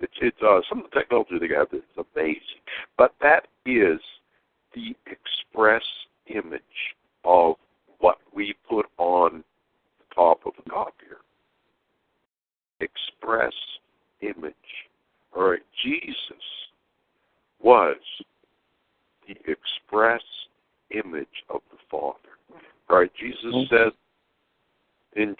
[0.00, 1.82] It's it's uh, some of the technology they have is
[2.14, 2.62] amazing,
[2.96, 4.00] but that is
[4.74, 5.82] the express
[6.26, 6.62] image
[7.24, 7.56] of
[7.98, 9.44] what we put on
[9.98, 11.18] the top of the copier.
[12.80, 13.52] Express
[14.22, 14.54] image.
[15.36, 16.42] All right, Jesus
[17.62, 17.96] was
[19.28, 20.22] the express
[20.90, 22.16] image of the Father.
[22.88, 23.74] All right, Jesus mm-hmm.
[23.74, 23.92] said
[25.16, 25.36] in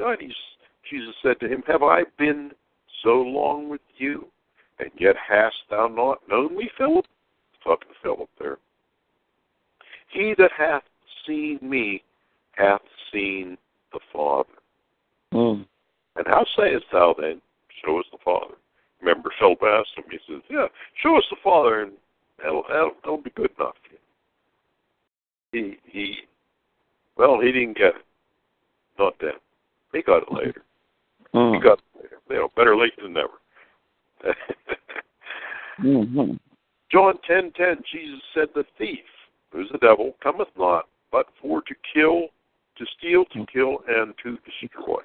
[0.00, 0.34] John 14 9,
[0.90, 2.52] Jesus said to him, Have I been
[3.02, 4.26] so long with you,
[4.78, 7.04] and yet hast thou not known me, Philip?
[7.62, 8.58] Talking to Philip there.
[10.12, 10.82] He that hath
[11.26, 12.02] seen me
[12.52, 12.80] hath
[13.12, 13.56] seen
[13.92, 14.48] the Father.
[15.32, 15.66] Mm.
[16.16, 17.40] And how sayest thou then,
[17.84, 18.54] Show us the Father?
[19.00, 20.66] Remember, Philip asked him, he says, Yeah,
[21.02, 21.92] show us the Father, and
[22.38, 23.74] that'll, that'll, that'll be good enough.
[25.52, 26.16] He, he,
[27.16, 28.04] well, he didn't get it.
[28.98, 29.32] Not then.
[29.92, 30.62] He got it later.
[31.34, 31.54] Mm.
[31.54, 32.16] He got it later.
[32.28, 33.40] You know, better late than never.
[35.82, 36.32] mm-hmm.
[36.92, 38.98] John ten ten, Jesus said, The thief,
[39.50, 42.28] who's the devil, cometh not but for to kill,
[42.78, 45.02] to steal, to kill, and to destroy.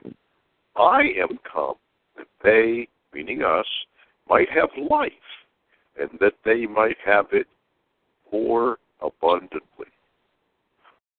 [0.75, 1.75] I am come
[2.17, 3.65] that they, meaning us,
[4.29, 5.11] might have life,
[5.99, 7.47] and that they might have it
[8.31, 9.87] more abundantly.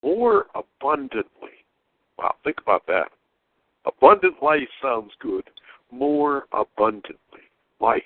[0.02, 1.64] More abundantly.
[2.18, 3.08] Wow, think about that.
[3.86, 5.44] Abundant life sounds good.
[5.90, 7.16] More abundantly.
[7.80, 8.02] Life.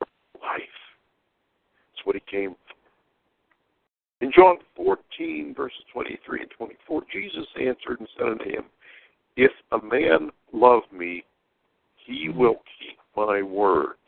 [0.00, 0.60] Life.
[1.92, 2.66] That's what he came for.
[4.20, 8.64] In John 14, verses 23 and 24, Jesus answered and said unto him,
[9.36, 11.24] If a man love me,
[12.06, 13.98] he will keep my words.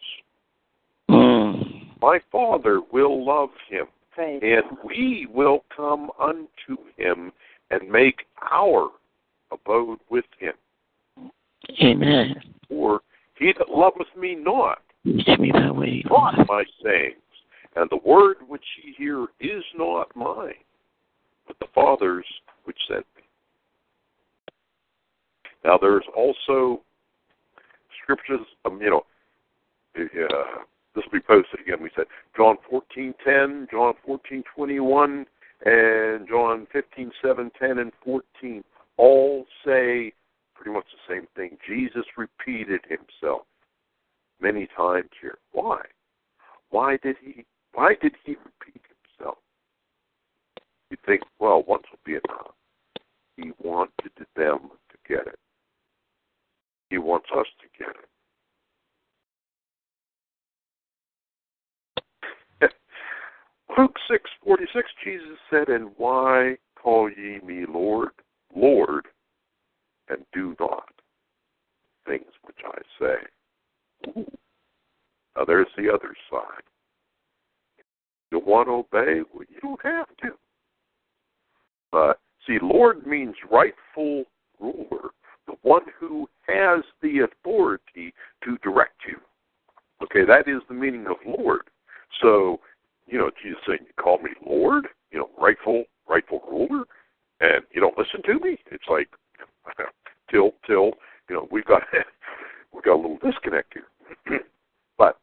[1.11, 1.89] Mm.
[2.01, 6.11] My Father will love him, Thank and we will come
[6.69, 7.33] unto him
[7.71, 8.89] and make our
[9.51, 10.53] abode with him.
[11.83, 12.35] Amen.
[12.69, 13.01] For
[13.39, 16.03] he that loveth me not, Teach me that way.
[16.09, 17.17] taught my sayings,
[17.77, 20.55] and the word which ye hear is not mine,
[21.47, 22.27] but the Father's
[22.65, 23.23] which sent me.
[25.65, 26.83] Now there's also
[28.03, 29.03] scriptures, um, you know,
[29.97, 30.63] uh,
[30.95, 31.83] this will be posted again.
[31.83, 35.27] We said John fourteen ten, John fourteen twenty one,
[35.65, 38.63] and John fifteen seven, ten, and fourteen
[38.97, 40.13] all say
[40.55, 41.57] pretty much the same thing.
[41.67, 43.43] Jesus repeated himself
[44.41, 45.39] many times here.
[45.53, 45.81] Why?
[46.71, 47.45] Why did he?
[47.73, 48.83] Why did he repeat
[49.17, 49.39] himself?
[50.91, 52.55] You think, well, once will be enough.
[53.37, 55.39] He wanted them to get it.
[56.91, 58.08] He wants us to get it.
[63.79, 68.11] Luke six forty six, Jesus said, And why call ye me Lord,
[68.55, 69.07] Lord,
[70.09, 70.89] and do not
[72.05, 74.25] things which I say?
[75.37, 76.63] Now there's the other side.
[78.33, 79.21] You want to obey?
[79.33, 80.31] Well, you don't have to.
[81.93, 84.25] But see, Lord means rightful
[84.59, 85.11] ruler,
[85.47, 88.13] the one who has the authority
[88.45, 89.19] to direct you.
[90.03, 91.63] Okay, that is the meaning of Lord.
[92.21, 92.61] So,
[93.09, 96.85] you know, Jesus saying, "You call me Lord," you know, rightful, rightful ruler,
[97.41, 98.59] and you don't listen to me.
[98.71, 99.09] It's like,
[100.31, 100.93] till, till,
[101.29, 101.83] you know, we've got
[102.73, 104.41] we've got a little disconnect here.
[104.99, 105.19] but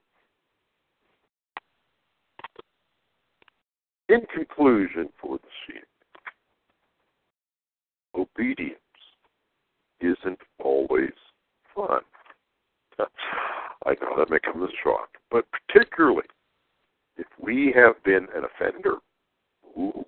[4.10, 5.84] in conclusion, for the seed,
[8.16, 8.80] obedience
[10.00, 11.14] isn't always
[11.74, 12.02] fun.
[13.86, 16.24] I know that may come as a shock, but particularly
[17.18, 18.96] if we have been an offender
[19.78, 20.06] ooh,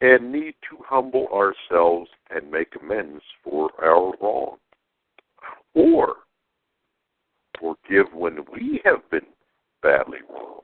[0.00, 4.56] and need to humble ourselves and make amends for our wrong,
[5.74, 6.14] or
[7.58, 9.26] forgive when we have been
[9.82, 10.62] badly wronged.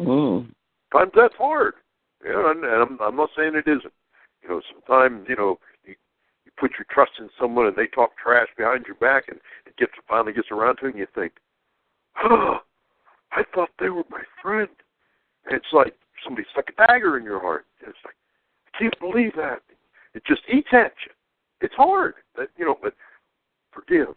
[0.00, 0.54] Mm.
[0.92, 1.74] Sometimes that's hard,
[2.24, 3.92] you know, and I'm, I'm not saying it isn't.
[4.42, 5.94] You know, sometimes you know you
[6.58, 9.92] put your trust in someone and they talk trash behind your back and it gets
[10.08, 11.32] finally gets around to it and you think,
[12.24, 12.58] oh,
[13.32, 14.68] I thought they were my friend.
[15.46, 15.94] And it's like
[16.24, 17.66] somebody stuck a dagger in your heart.
[17.80, 18.14] And it's like,
[18.74, 19.60] I can't believe that.
[20.14, 21.12] It just eats at you.
[21.60, 22.94] It's hard, but, you know, but
[23.72, 24.14] forgive.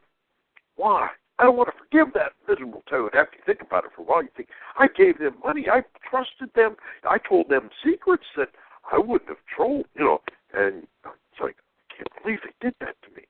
[0.76, 1.10] Why?
[1.40, 3.16] I don't want to forgive that miserable toad.
[3.16, 5.68] After you think about it for a while, you think, I gave them money.
[5.72, 6.76] I trusted them.
[7.04, 8.50] I told them secrets that
[8.92, 10.22] I wouldn't have told, you know.
[10.54, 11.56] And it's like,
[11.92, 13.24] I can't believe they did that to me.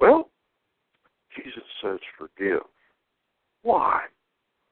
[0.00, 0.30] Well,
[1.36, 2.62] Jesus says forgive.
[3.62, 4.02] Why?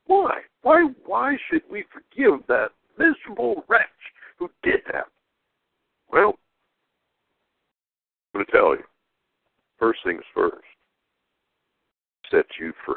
[0.07, 0.41] Why?
[0.63, 0.89] Why?
[1.05, 2.69] Why should we forgive that
[2.99, 3.87] miserable wretch
[4.39, 5.07] who did that?
[6.11, 6.35] Well,
[8.35, 8.85] I'm going to tell you.
[9.79, 10.65] First things first.
[12.31, 12.95] Set you free.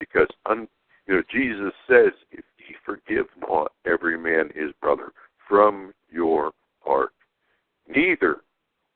[0.00, 0.68] Because un,
[1.06, 5.12] you know Jesus says, "If ye forgive not every man his brother
[5.48, 7.12] from your heart,
[7.88, 8.38] neither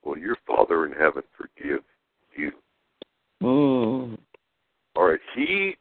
[0.04, 1.82] will your Father in heaven forgive
[2.36, 2.52] you."
[3.42, 4.18] Mm.
[4.96, 5.76] All right, he.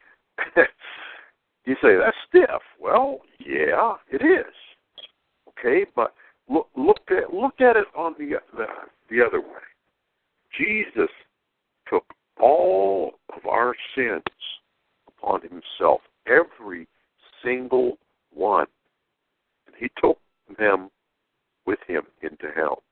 [1.66, 2.62] you say that's stiff.
[2.80, 4.54] Well, yeah, it is.
[5.50, 6.14] Okay, but
[6.50, 8.66] look look at look at it on the the,
[9.10, 9.48] the other way.
[10.58, 11.10] Jesus
[11.90, 12.06] took
[12.40, 14.24] all of our sins
[15.08, 16.88] upon himself, every
[17.44, 17.98] single
[18.34, 18.68] one,
[19.68, 20.20] and he took
[20.58, 20.90] them
[21.66, 22.84] with him into hell.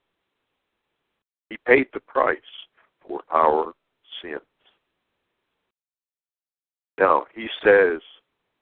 [1.48, 2.38] He paid the price
[3.06, 3.72] for our
[4.22, 4.40] sins.
[6.98, 8.00] Now, he says,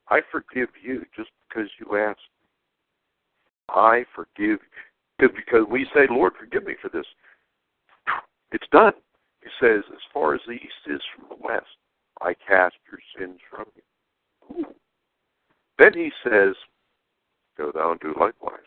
[0.08, 2.20] I forgive you just because you asked.
[3.68, 4.60] I forgive
[5.18, 7.04] because we say, Lord, forgive me for this.
[8.52, 8.92] It's done.
[9.42, 11.66] He says, as far as the east is from the west,
[12.22, 13.82] I cast your sins from you.
[15.78, 16.54] Then he says,
[17.56, 18.58] go thou and do likewise.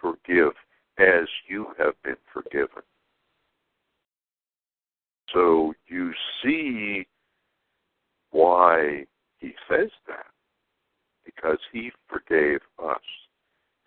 [0.00, 0.52] Forgive
[0.98, 2.82] as you have been forgiven.
[5.32, 6.12] So you
[6.42, 7.06] see
[8.30, 9.06] why
[9.38, 10.26] he says that.
[11.24, 13.00] Because he forgave us,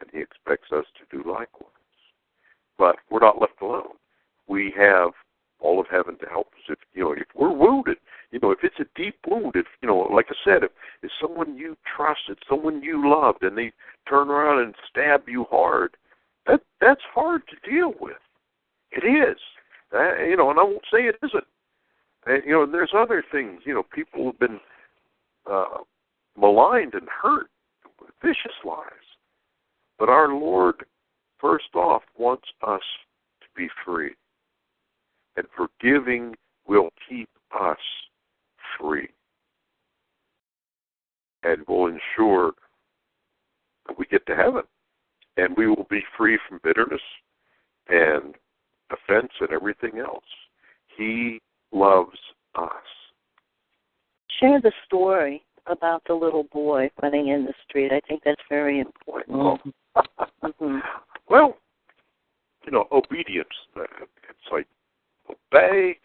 [0.01, 1.71] and he expects us to do likewise.
[2.77, 3.95] But we're not left alone.
[4.47, 5.11] We have
[5.59, 6.63] all of heaven to help us.
[6.69, 7.97] If you know, if we're wounded,
[8.31, 10.71] you know, if it's a deep wound, if you know, like I said, if
[11.01, 13.71] it's someone you trusted, someone you loved, and they
[14.07, 15.97] turn around and stab you hard,
[16.45, 18.17] that that's hard to deal with.
[18.91, 19.37] It is,
[19.93, 21.43] uh, you know, and I won't say it isn't.
[22.25, 23.61] And, you know, there's other things.
[23.65, 24.59] You know, people have been
[25.49, 25.79] uh,
[26.37, 27.49] maligned and hurt
[27.99, 28.85] with vicious lies.
[29.97, 30.85] But our Lord,
[31.39, 32.81] first off, wants us
[33.41, 34.11] to be free
[35.37, 36.35] and forgiving
[36.67, 37.77] will keep us
[38.79, 39.09] free
[41.43, 42.51] and will ensure
[43.87, 44.63] that we get to heaven
[45.37, 47.01] and we will be free from bitterness
[47.87, 48.35] and
[48.91, 50.23] offense and everything else.
[50.97, 51.39] He
[51.71, 52.17] loves
[52.55, 52.71] us.
[54.39, 57.91] Share the story about the little boy running in the street.
[57.91, 59.37] I think that's very important.
[59.37, 60.77] mm-hmm.
[61.29, 61.57] Well,
[62.65, 63.47] you know, obedience.
[63.77, 63.83] Uh,
[64.27, 64.65] it's like
[65.29, 65.97] obey.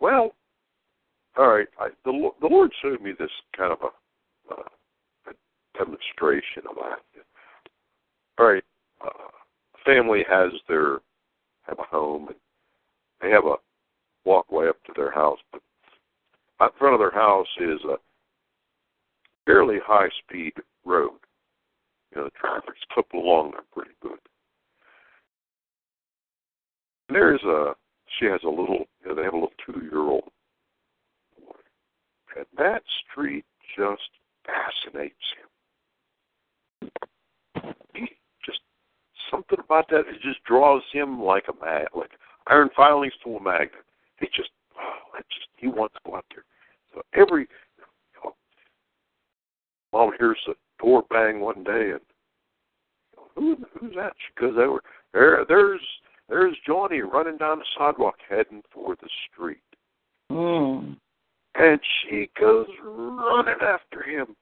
[0.00, 0.34] Well,
[1.36, 1.68] all right.
[1.78, 1.88] I,
[2.44, 4.62] the Lord showed me this kind of a, uh,
[5.28, 7.00] a demonstration of that.
[8.38, 8.64] All right,
[9.02, 9.30] uh,
[9.86, 10.98] family has their
[11.62, 12.36] have a home and
[13.22, 13.54] they have a
[14.26, 15.62] walkway up to their house, but
[16.60, 17.96] out front of their house is a
[19.46, 20.52] fairly high speed
[20.84, 21.12] road.
[22.10, 24.18] You know, the traffic's clipping along there pretty good.
[27.08, 27.72] And there's a
[28.18, 30.30] she has a little, you know, they have a little two-year-old
[31.38, 31.54] boy,
[32.36, 33.44] and that street
[33.76, 34.02] just
[34.44, 35.14] fascinates
[36.82, 36.90] him.
[37.94, 38.08] He
[38.44, 38.60] just
[39.30, 42.10] something about that it just draws him like a mag, like
[42.46, 43.84] iron filings to a magnet.
[44.20, 46.44] He just, oh, just he wants to go out there.
[46.94, 48.34] So every, you know,
[49.92, 52.00] mom hears the door bang one day, and
[53.34, 54.12] who who's that?
[54.34, 54.82] Because they were
[55.12, 55.44] there.
[55.48, 55.80] There's
[56.28, 59.58] there's Johnny running down the sidewalk heading for the street.
[60.30, 60.96] Mm.
[61.56, 64.34] And she goes running after him.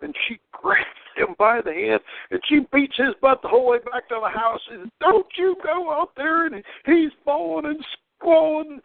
[0.00, 0.84] And she grabs
[1.16, 2.00] him by the hand
[2.30, 4.60] and she beats his butt the whole way back to the house.
[4.70, 7.84] And don't you go out there and he's falling and
[8.16, 8.80] squalling.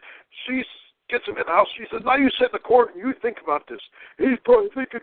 [0.46, 0.64] She
[1.10, 1.68] gets him in the house.
[1.78, 3.80] She says, Now you sit in the corner and you think about this.
[4.18, 5.02] He's probably thinking,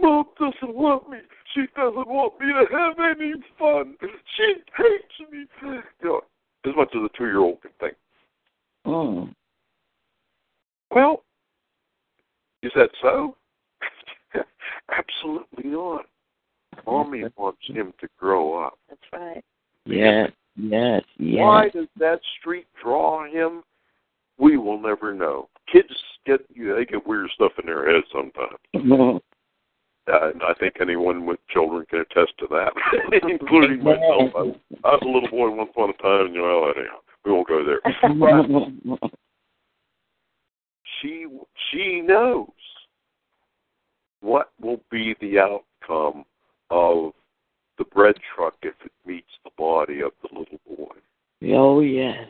[0.00, 1.18] Mom doesn't love me.
[1.54, 3.94] She doesn't want me to have any fun.
[4.36, 5.46] She hates me.
[5.62, 6.20] You know,
[6.64, 7.94] as much as a two year old can think.
[8.86, 9.34] Mm.
[10.90, 11.22] Well,
[12.62, 13.36] is that so?
[14.90, 16.06] Absolutely not.
[16.86, 18.78] Mommy wants him to grow up.
[18.88, 19.44] That's right.
[19.84, 20.26] Yeah.
[20.56, 21.40] Yes, yes.
[21.40, 23.62] Why does that street draw him?
[24.42, 25.48] We will never know.
[25.72, 25.94] Kids
[26.26, 28.58] get you know, they get weird stuff in their heads sometimes.
[30.08, 32.72] Uh, and I think anyone with children can attest to that,
[33.22, 34.32] including myself.
[34.34, 37.30] I, I was a little boy once upon a time, and you know, anyhow, we
[37.30, 38.98] won't go there.
[38.98, 39.10] But
[41.00, 41.28] she
[41.70, 42.48] she knows
[44.22, 46.24] what will be the outcome
[46.70, 47.12] of
[47.78, 51.54] the bread truck if it meets the body of the little boy.
[51.54, 52.26] oh yes.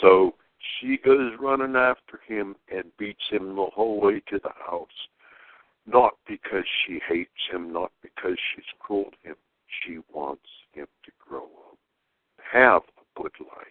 [0.00, 0.34] So
[0.80, 4.88] she goes running after him and beats him the whole way to the house.
[5.86, 9.36] Not because she hates him, not because she's cruel to him.
[9.82, 11.78] She wants him to grow up,
[12.52, 13.66] have a good life.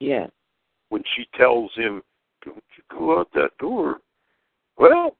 [0.00, 0.26] Yeah.
[0.88, 2.02] When she tells him,
[2.44, 3.98] Don't you go out that door,
[4.78, 5.16] well,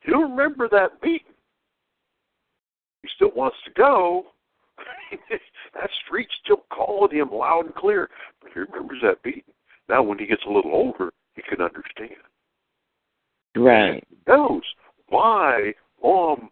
[0.00, 1.34] he'll remember that beating.
[3.02, 4.26] He still wants to go.
[5.74, 8.08] that street's still calling him loud and clear,
[8.42, 9.42] but he remembers that beating.
[9.88, 12.10] Now, when he gets a little older, he can understand.
[13.56, 14.04] Right.
[14.08, 14.62] He knows
[15.08, 16.50] why mom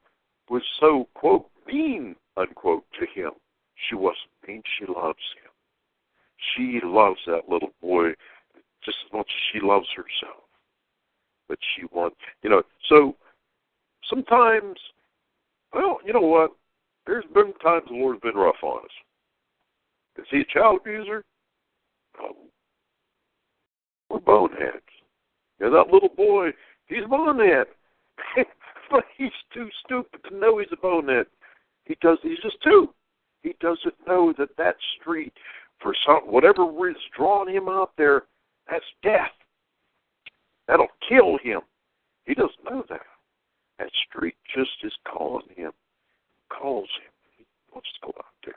[0.50, 3.32] was so, quote, mean, unquote, to him.
[3.88, 4.62] She wasn't mean.
[4.78, 5.50] She loves him.
[6.54, 8.10] She loves that little boy
[8.84, 10.42] just as much as she loves herself.
[11.48, 13.16] But she wants, you know, so
[14.08, 14.78] sometimes,
[15.72, 16.52] well, you know what?
[17.06, 18.90] There's been times the Lord's been rough on us.
[20.18, 21.24] Is he a child abuser?
[22.18, 22.36] No.
[24.12, 24.82] We're boneheads.
[25.58, 26.50] You that little boy,
[26.86, 27.66] he's a bonehead.
[28.90, 31.26] but he's too stupid to know he's a bonehead.
[31.84, 32.18] He does.
[32.22, 32.92] He's just too.
[33.42, 35.32] He doesn't know that that street,
[35.80, 38.24] for some whatever is drawing him out there,
[38.70, 39.32] that's death.
[40.68, 41.62] That'll kill him.
[42.26, 43.00] He doesn't know that.
[43.78, 45.72] That street just is calling him,
[46.50, 47.12] calls him.
[47.38, 48.54] He wants to go out there.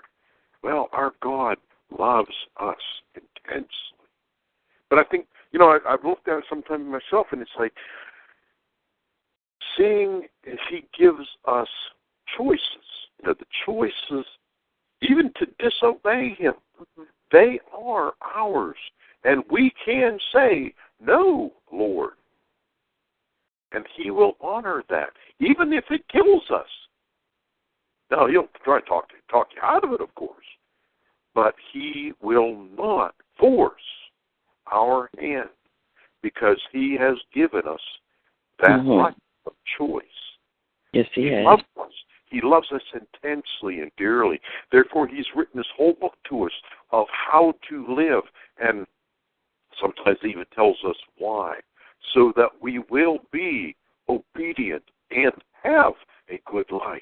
[0.62, 1.58] Well, our God
[1.98, 2.76] loves us
[3.16, 3.70] intensely.
[4.90, 6.04] But I think, you know, I, I've
[6.68, 7.74] sometimes myself, and it's like
[9.78, 11.68] seeing if He gives us
[12.38, 12.60] choices.
[13.22, 14.26] You know, the choices,
[15.02, 16.54] even to disobey Him,
[17.32, 18.78] they are ours.
[19.24, 22.12] And we can say, No, Lord.
[23.72, 25.10] And He will honor that,
[25.40, 26.68] even if it kills us.
[28.12, 30.46] Now, He'll try to talk, talk you out of it, of course,
[31.34, 33.82] but He will not force
[34.72, 35.50] our hand
[36.22, 37.82] because He has given us
[38.60, 39.00] that Mhm.
[39.04, 40.04] right of choice.
[40.94, 41.44] Yes, he, He has.
[41.46, 41.92] loves us.
[42.30, 44.40] He loves us intensely and dearly.
[44.72, 46.52] Therefore, He's written this whole book to us
[46.92, 48.24] of how to live,
[48.58, 48.86] and
[49.80, 51.60] sometimes He even tells us why,
[52.14, 53.76] so that we will be
[54.10, 55.94] obedient and have
[56.30, 57.02] a good life.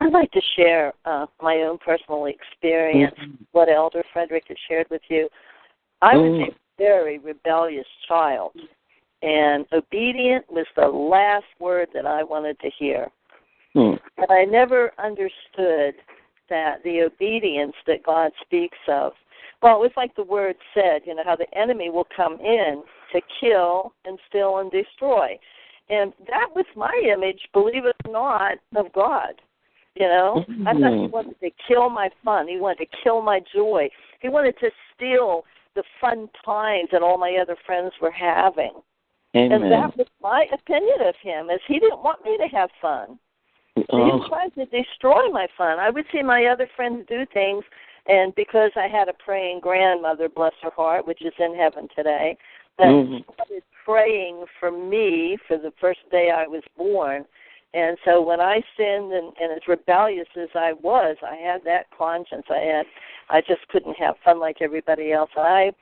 [0.00, 3.16] I'd like to share uh, my own personal experience,
[3.52, 5.28] what Elder Frederick has shared with you.
[6.02, 6.48] I was Mm.
[6.48, 8.52] a very rebellious child,
[9.22, 13.08] and obedient was the last word that I wanted to hear.
[13.74, 13.94] Hmm.
[14.18, 15.94] And I never understood
[16.48, 19.12] that the obedience that God speaks of.
[19.62, 22.82] Well, it was like the word said, you know, how the enemy will come in
[23.12, 25.38] to kill and steal and destroy.
[25.88, 29.40] And that was my image, believe it or not, of God.
[29.94, 31.10] You know, I thought he Mhm.
[31.10, 32.48] wanted to kill my fun.
[32.48, 33.88] He wanted to kill my joy.
[34.20, 38.74] He wanted to steal the fun times that all my other friends were having.
[39.36, 39.62] Amen.
[39.62, 43.18] And that was my opinion of him, is he didn't want me to have fun.
[43.92, 44.20] oh.
[44.22, 45.78] He tried to destroy my fun.
[45.78, 47.62] I would see my other friends do things,
[48.06, 52.36] and because I had a praying grandmother, bless her heart, which is in heaven today,
[52.78, 53.24] that Mhm.
[53.34, 57.26] started praying for me for the first day I was born.
[57.74, 61.90] And so when I sinned and, and as rebellious as I was, I had that
[61.90, 62.46] conscience.
[62.48, 62.86] I had
[63.28, 65.30] I just couldn't have fun like everybody else.
[65.36, 65.72] I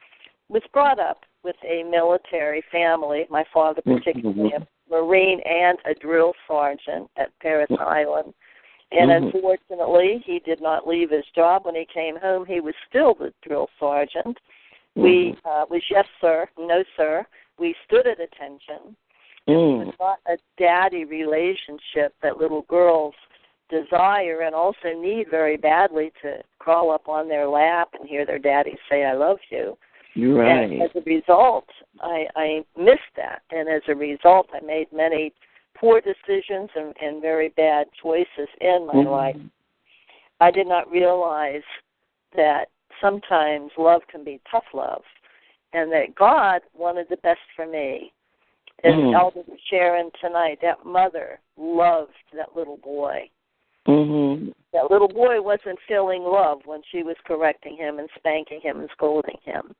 [0.48, 6.32] was brought up with a military family, my father particularly a Marine and a drill
[6.48, 8.34] sergeant at Parris Island.
[8.92, 9.34] And Mhm.
[9.34, 11.64] unfortunately, he did not leave his job.
[11.64, 14.38] When he came home, he was still the drill sergeant.
[14.94, 17.26] We uh, was yes, sir, no, sir.
[17.58, 18.96] We stood at attention.
[19.48, 19.88] Mm.
[19.88, 23.14] It's not a daddy relationship that little girls
[23.68, 28.38] desire and also need very badly to crawl up on their lap and hear their
[28.38, 29.76] daddy say, I love you.
[30.14, 30.70] You're right.
[30.70, 31.66] And as a result,
[32.00, 33.42] I, I missed that.
[33.50, 35.32] And as a result, I made many
[35.74, 39.10] poor decisions and, and very bad choices in my Mhm.
[39.10, 39.36] life.
[40.40, 41.62] I did not realize
[42.36, 42.68] that
[43.00, 45.02] sometimes love can be tough love
[45.72, 48.12] and that God wanted the best for me.
[48.82, 49.14] As Mm.
[49.14, 53.28] Elder was sharing tonight, that mother loved that little boy.
[53.86, 54.50] Mm-hmm.
[54.72, 58.90] That little boy wasn't feeling love when she was correcting him and spanking him and
[58.90, 59.74] scolding him.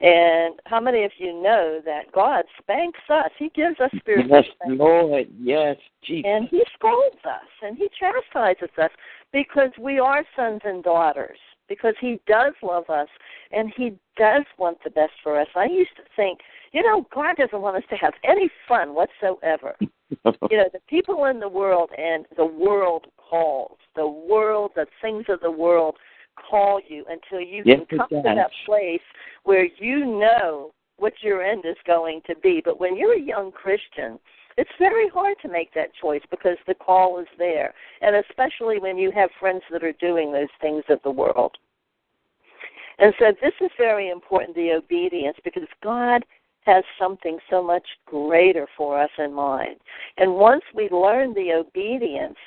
[0.00, 3.30] And how many of you know that God spanks us?
[3.38, 4.78] He gives us spiritual Yes, spanking.
[4.78, 5.26] Lord.
[5.40, 6.24] Yes, Jesus.
[6.26, 8.90] And he scolds us and he chastises us
[9.32, 13.08] because we are sons and daughters, because he does love us
[13.52, 15.48] and he does want the best for us.
[15.56, 16.40] I used to think,
[16.72, 19.76] you know, God doesn't want us to have any fun whatsoever.
[19.80, 25.24] you know, the people in the world and the world calls, the world, the things
[25.30, 25.96] of the world
[26.50, 29.00] call you until you Yes, can come to that place
[29.46, 32.60] where you know what your end is going to be.
[32.64, 34.18] But when you're a young Christian,
[34.56, 37.72] it's very hard to make that choice because the call is there.
[38.00, 41.56] And especially when you have friends that are doing those things of the world.
[42.98, 46.24] And so this is very important, the obedience, because God
[46.64, 49.76] has something so much greater for us in mind.
[50.16, 52.38] And once we learn the obedience,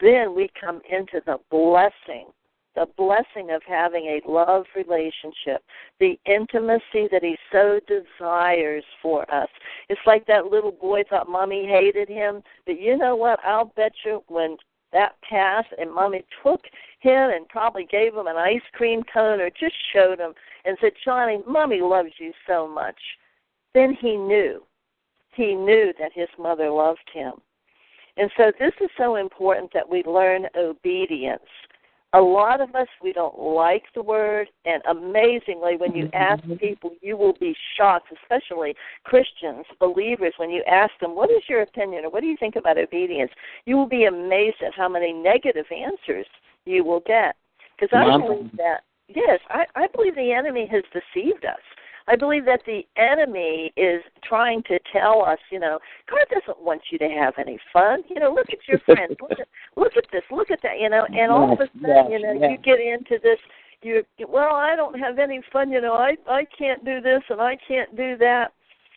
[0.00, 2.28] then we come into the blessing,
[2.74, 5.62] the blessing of having a love relationship,
[5.98, 9.48] the intimacy that he so desires for us.
[9.88, 13.40] It's like that little boy thought mommy hated him, but you know what?
[13.44, 14.56] I'll bet you when
[14.92, 16.62] that passed and mommy took
[17.00, 20.32] him and probably gave him an ice cream cone or just showed him
[20.64, 22.98] and said, Johnny, mommy loves you so much.
[23.74, 24.62] Then he knew.
[25.34, 27.34] He knew that his mother loved him.
[28.16, 31.42] And so this is so important that we learn obedience.
[32.12, 36.16] A lot of us, we don't like the word, and amazingly, when you mm-hmm.
[36.16, 41.42] ask people, you will be shocked, especially Christians, believers, when you ask them, What is
[41.48, 43.30] your opinion, or what do you think about obedience?
[43.64, 46.26] You will be amazed at how many negative answers
[46.64, 47.36] you will get.
[47.78, 51.60] Because I believe that, yes, I, I believe the enemy has deceived us.
[52.10, 55.78] I believe that the enemy is trying to tell us, you know,
[56.10, 58.02] God doesn't want you to have any fun.
[58.08, 59.16] You know, look at your friends.
[59.20, 60.22] Look at, look at this.
[60.30, 60.80] Look at that.
[60.80, 62.50] You know, and all of a sudden, yes, you know, yes.
[62.50, 63.38] you get into this.
[63.82, 65.70] You well, I don't have any fun.
[65.70, 68.52] You know, I I can't do this and I can't do that.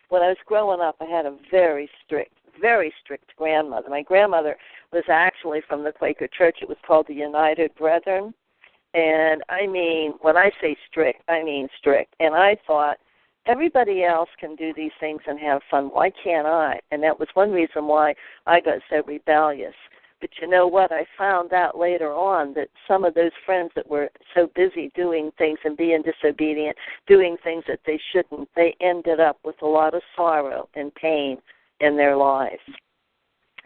[0.08, 3.88] When I was growing up, I had a very strict, very strict grandmother.
[3.88, 4.56] My grandmother
[4.92, 6.58] was actually from the Quaker Church.
[6.60, 8.34] It was called the United Brethren.
[8.92, 12.14] And I mean, when I say strict, I mean strict.
[12.20, 12.98] And I thought,
[13.46, 15.86] everybody else can do these things and have fun.
[15.86, 16.80] Why can't I?
[16.90, 18.14] And that was one reason why
[18.46, 19.74] I got so rebellious.
[20.20, 20.90] But you know what?
[20.90, 25.30] I found out later on that some of those friends that were so busy doing
[25.36, 26.76] things and being disobedient,
[27.06, 31.38] doing things that they shouldn't, they ended up with a lot of sorrow and pain
[31.80, 32.62] in their lives.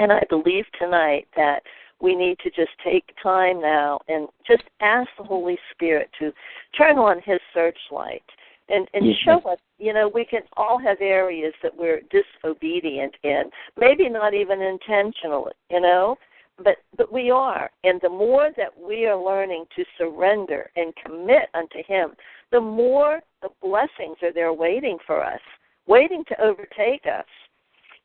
[0.01, 1.63] And I believe tonight that
[2.01, 6.33] we need to just take time now and just ask the Holy Spirit to
[6.77, 8.23] turn on His searchlight
[8.69, 9.19] and and Mhm.
[9.25, 9.59] show us.
[9.79, 15.53] You know, we can all have areas that we're disobedient in, maybe not even intentionally.
[15.71, 16.19] You know,
[16.59, 21.49] but but we are, and the more that we are learning to surrender and commit
[21.55, 22.17] unto Him,
[22.51, 25.41] the more the blessings are there waiting for us,
[25.87, 27.27] waiting to overtake us.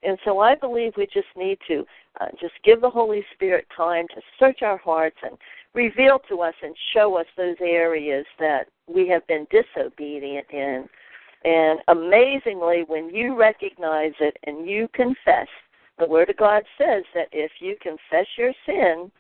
[0.04, 1.86] And so I believe we just need to
[2.20, 5.38] uh, just give the Holy Spirit time to search our hearts and
[5.74, 10.88] reveal to us and show us those areas that we have been disobedient in.
[11.44, 15.48] And amazingly, when you recognize it and you confess,
[16.00, 19.12] the Word of God says that if you confess your sin,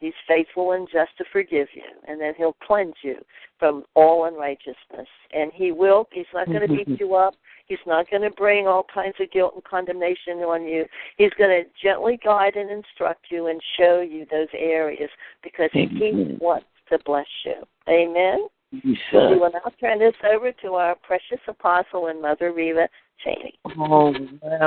[0.00, 3.16] He's faithful and just to forgive you, and then He'll cleanse you
[3.58, 5.06] from all unrighteousness.
[5.32, 6.94] And He will, He's not going to beat mm-hmm.
[6.98, 7.34] you up.
[7.66, 10.86] He's not going to bring all kinds of guilt and condemnation on you.
[11.18, 15.10] He's going to gently guide and instruct you and show you those areas
[15.42, 17.54] because He wants to bless you.
[17.88, 18.48] Amen.
[18.70, 22.88] You So we will now turn this over to our precious apostle and Mother Reva
[23.22, 23.58] Cheney.
[23.76, 24.14] Oh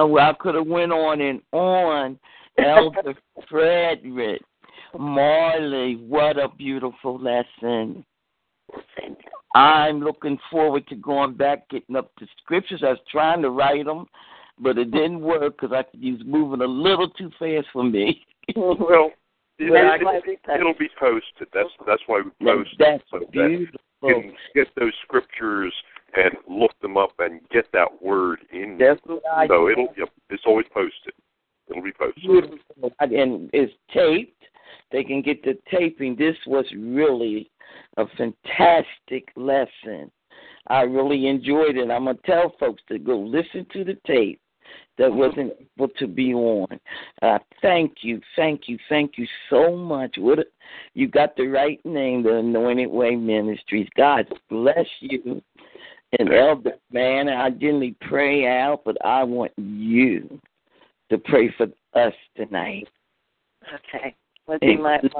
[0.07, 2.19] well, I could have went on and on.
[2.57, 3.15] Elder
[3.49, 4.41] Frederick,
[4.97, 8.05] Marley, what a beautiful lesson.
[9.55, 12.81] I'm looking forward to going back, getting up the scriptures.
[12.83, 14.07] I was trying to write them,
[14.59, 18.21] but it didn't work because I was moving a little too fast for me.
[18.57, 19.11] Well,
[19.57, 20.59] it, That's it, why we post.
[20.59, 21.47] it'll be posted.
[21.53, 23.79] That's that's why we That- post That's so that beautiful.
[24.03, 25.73] you can get those scriptures
[26.17, 28.71] and look them up and get that word in.
[28.71, 28.77] you.
[28.79, 31.13] That's what I So it'll yep, it's always posted.
[31.69, 32.21] It'll be posted.
[32.21, 32.59] beautiful.
[32.99, 34.43] And it's taped.
[34.91, 36.15] They can get the taping.
[36.15, 37.49] This was really
[37.97, 40.11] a fantastic lesson.
[40.67, 41.91] I really enjoyed it.
[41.91, 44.39] I'm gonna tell folks to go listen to the tape
[44.97, 46.80] that wasn't able to be on.
[47.21, 50.15] Uh, thank you, thank you, thank you so much.
[50.17, 50.45] What a,
[50.93, 53.88] you got the right name, the Anointed Way Ministries.
[53.97, 55.41] God bless you.
[56.19, 60.39] And Elder Man, I didn't pray out, but I want you
[61.09, 62.88] to pray for us tonight.
[63.74, 64.15] Okay.
[64.47, 65.11] Would be my and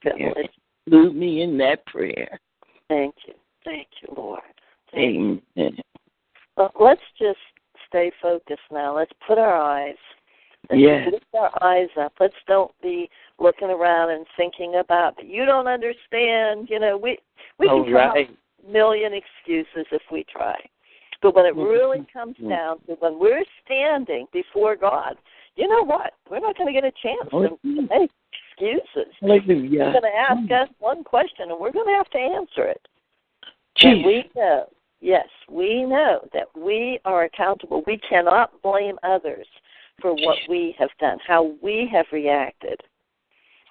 [0.00, 0.50] privilege.
[0.86, 2.40] Include me in that prayer.
[2.88, 3.34] Thank you.
[3.64, 4.40] Thank you, Lord.
[4.92, 5.40] Thank Amen.
[5.54, 5.82] you.
[6.56, 7.38] Well, let's just
[7.88, 8.96] stay focused now.
[8.96, 9.96] Let's put our eyes.
[10.70, 11.12] Let's Yes.
[11.12, 12.12] lift our eyes up.
[12.20, 16.68] Let's don't be looking around and thinking about you don't understand.
[16.70, 17.18] You know, we
[17.58, 18.28] we All can come up right.
[18.28, 20.56] with a million excuses if we try.
[21.20, 22.48] But when it really comes Mhm.
[22.48, 25.16] down to when we're standing before God,
[25.56, 26.14] you know what?
[26.28, 28.08] We're not going to get a chance to Hallelujah.
[28.62, 29.12] Excuses.
[29.20, 29.64] Hallelujah.
[29.64, 30.62] He's going to ask mm.
[30.62, 32.80] us one question, and we're going to have to answer it.
[33.82, 34.66] And we know,
[35.00, 37.82] yes, we know that we are accountable.
[37.86, 39.46] We cannot blame others
[40.00, 42.80] for what we have done, how we have reacted.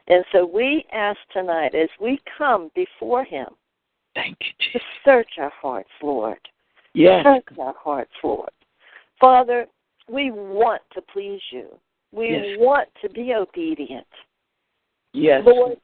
[0.07, 3.47] And so we ask tonight, as we come before Him,
[4.15, 6.39] Thank you, to search our hearts, Lord.
[6.93, 7.23] Yes.
[7.23, 8.49] Search our hearts, Lord.
[9.19, 9.67] Father,
[10.09, 11.67] we want to please you.
[12.11, 12.57] We Yes.
[12.59, 14.07] want to be obedient.
[15.14, 15.43] Yes.
[15.45, 15.78] Lord,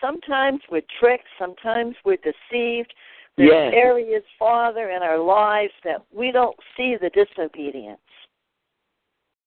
[0.00, 2.94] sometimes we're tricked, sometimes we're deceived.
[3.36, 3.74] There's Yes.
[3.74, 8.00] areas, Father, in our lives that we don't see the disobedience.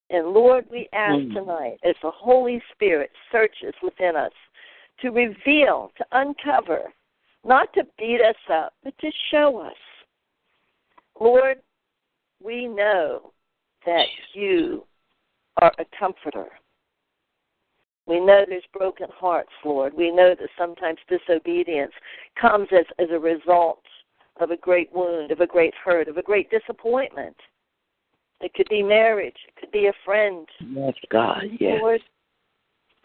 [0.10, 1.34] And Lord, we ask Mm.
[1.34, 4.34] tonight, as the Holy Spirit searches within us,
[5.00, 6.94] to reveal, to uncover,
[7.44, 9.78] not to beat us up, but to show us.
[11.20, 11.62] Lord,
[12.42, 13.34] we know
[13.86, 14.86] that you
[15.62, 16.60] are a comforter.
[18.12, 19.93] We know there's broken hearts, Lord.
[19.93, 21.93] We know that sometimes disobedience
[22.39, 23.80] comes as, as a result
[24.41, 27.38] of a great wound, of a great hurt, of a great disappointment.
[28.41, 30.45] It could be marriage, it could be a friend.
[30.59, 31.43] Yes, God.
[31.57, 31.80] Yes.
[31.82, 32.01] Lord,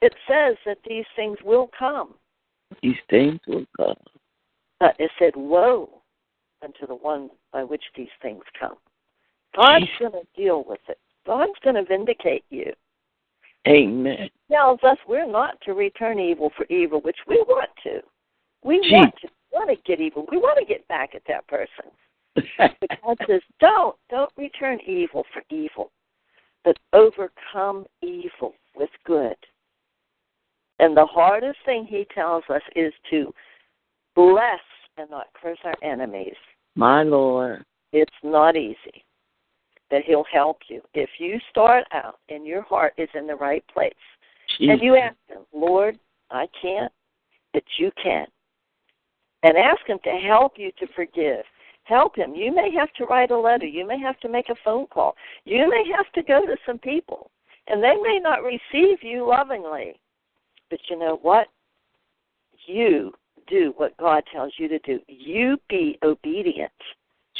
[0.02, 2.14] it says that these things will come.
[2.82, 3.94] These things will come.
[4.80, 6.02] But it said, Woe
[6.64, 8.74] unto the one by which these things come.
[9.54, 10.98] God's going to deal with it.
[11.24, 12.72] God's going to vindicate you.
[13.66, 14.30] Amen.
[14.50, 18.00] tells us we're not to return evil for evil, which we want to.
[18.64, 18.94] We Gee.
[18.94, 20.26] want to we want to get evil.
[20.30, 21.90] We want to get back at that person.
[22.34, 22.70] But
[23.02, 25.90] God says, don't don't return evil for evil,
[26.64, 29.36] but overcome evil with good.
[30.78, 33.32] And the hardest thing He tells us is to
[34.14, 34.60] bless
[34.98, 36.36] and not curse our enemies.
[36.74, 37.64] My Lord.
[37.92, 39.04] It's not easy,
[39.90, 43.64] but He'll help you if you start out and your heart is in the right
[43.72, 43.92] place.
[44.60, 45.98] And you ask him, Lord,
[46.30, 46.92] I can't,
[47.52, 48.26] but you can.
[49.42, 51.44] And ask him to help you to forgive.
[51.84, 52.34] Help him.
[52.34, 53.66] You may have to write a letter.
[53.66, 55.14] You may have to make a phone call.
[55.44, 57.30] You may have to go to some people.
[57.68, 60.00] And they may not receive you lovingly.
[60.70, 61.48] But you know what?
[62.66, 63.12] You
[63.46, 64.98] do what God tells you to do.
[65.06, 66.72] You be obedient,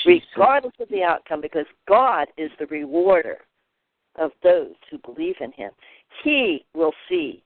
[0.06, 3.38] regardless of the outcome, because God is the rewarder
[4.16, 5.70] of those who believe in him.
[6.22, 7.42] He will see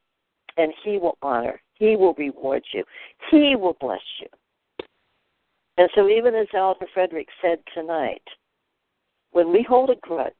[0.56, 1.60] and he will honor.
[1.74, 2.84] He will reward you.
[3.30, 4.26] He will bless you.
[5.78, 8.22] And so, even as Elder Frederick said tonight,
[9.32, 10.34] when we hold a grudge,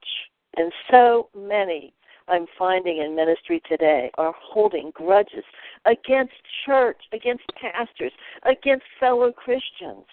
[0.57, 1.93] and so many
[2.27, 5.43] I'm finding in ministry today are holding grudges
[5.85, 6.33] against
[6.65, 8.11] church, against pastors,
[8.43, 10.05] against fellow Christians.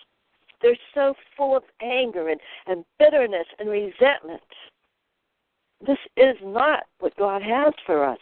[0.60, 4.42] They're so full of anger and, and bitterness and resentment.
[5.86, 8.18] This is not what God has for us.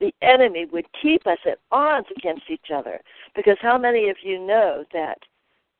[0.00, 3.00] The enemy would keep us at odds against each other
[3.34, 5.18] because how many of you know that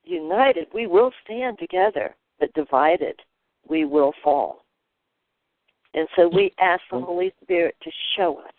[0.04, 3.20] united we will stand together, but divided
[3.68, 4.64] we will fall?
[5.94, 8.52] And so we ask the Holy Spirit to show us,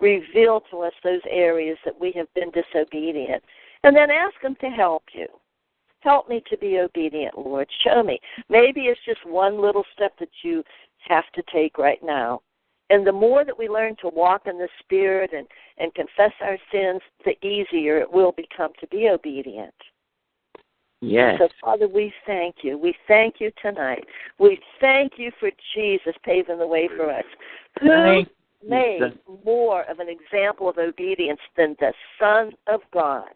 [0.00, 3.42] reveal to us those areas that we have been disobedient,
[3.84, 5.26] and then ask Him to help you.
[6.00, 7.68] Help me to be obedient, Lord.
[7.84, 8.18] Show me.
[8.48, 10.64] Maybe it's just one little step that you
[11.08, 12.42] have to take right now.
[12.90, 15.46] And the more that we learn to walk in the Spirit and,
[15.78, 19.74] and confess our sins, the easier it will become to be obedient.
[21.00, 21.38] Yes.
[21.38, 22.78] So, Father, we thank you.
[22.78, 24.04] We thank you tonight.
[24.38, 27.24] We thank you for Jesus paving the way for us.
[27.80, 28.28] Who Thank
[28.66, 29.00] made
[29.44, 33.32] more of an example of obedience than the Son of God?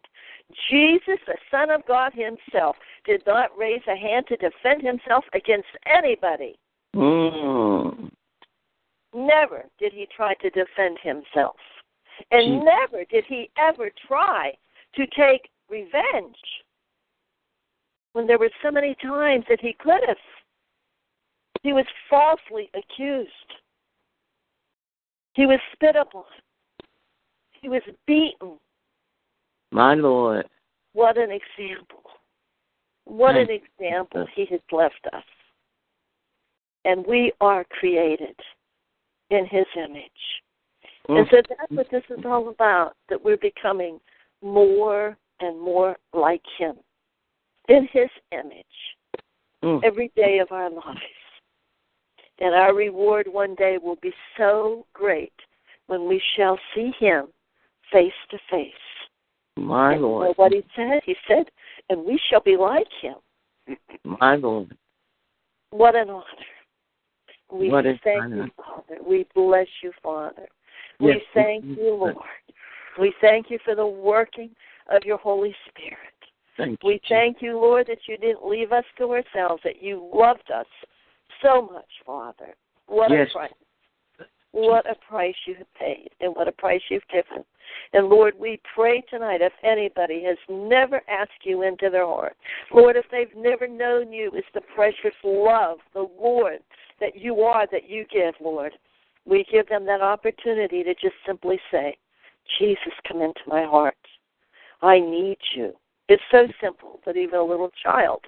[0.70, 5.68] Jesus, the Son of God Himself, did not raise a hand to defend Himself against
[5.86, 6.56] anybody.
[6.94, 8.10] Mm.
[9.14, 11.56] Never did He try to defend Himself.
[12.30, 12.64] And Jesus.
[12.64, 14.54] never did He ever try
[14.94, 16.36] to take revenge
[18.12, 20.16] when there were so many times that He could have.
[21.62, 23.30] He was falsely accused.
[25.34, 26.24] He was spit upon.
[27.60, 28.58] He was beaten.
[29.76, 30.46] My Lord.
[30.94, 32.02] What an example.
[33.04, 35.22] What an example he has left us.
[36.86, 38.34] And we are created
[39.28, 40.02] in his image.
[41.10, 41.18] Mm.
[41.18, 44.00] And so that's what this is all about that we're becoming
[44.42, 46.76] more and more like Him
[47.68, 48.64] in His image
[49.62, 49.80] mm.
[49.84, 51.00] every day of our lives.
[52.40, 55.32] And our reward one day will be so great
[55.86, 57.26] when we shall see Him
[57.92, 58.72] face to face.
[59.56, 60.36] My and Lord.
[60.36, 61.00] what He said?
[61.04, 61.46] He said,
[61.88, 63.14] and we shall be like Him.
[64.20, 64.76] My Lord.
[65.70, 66.24] What an honor.
[67.52, 68.44] We what thank honor.
[68.44, 69.02] you, Father.
[69.06, 70.46] We bless you, Father.
[71.00, 71.20] We yes.
[71.34, 72.16] thank you, Lord.
[72.98, 74.50] We thank you for the working
[74.90, 75.98] of your Holy Spirit.
[76.56, 80.10] Thank we you, thank you, Lord, that you didn't leave us to ourselves, that you
[80.14, 80.66] loved us
[81.42, 82.54] so much, Father.
[82.86, 83.28] What yes.
[83.30, 83.50] a price.
[84.56, 87.44] What a price you have paid and what a price you've given.
[87.92, 92.38] And Lord, we pray tonight if anybody has never asked you into their heart,
[92.72, 96.60] Lord, if they've never known you as the precious love, the Lord
[97.00, 98.72] that you are, that you give, Lord,
[99.26, 101.98] we give them that opportunity to just simply say,
[102.58, 103.94] Jesus, come into my heart.
[104.80, 105.74] I need you.
[106.08, 108.20] It's so simple that even a little child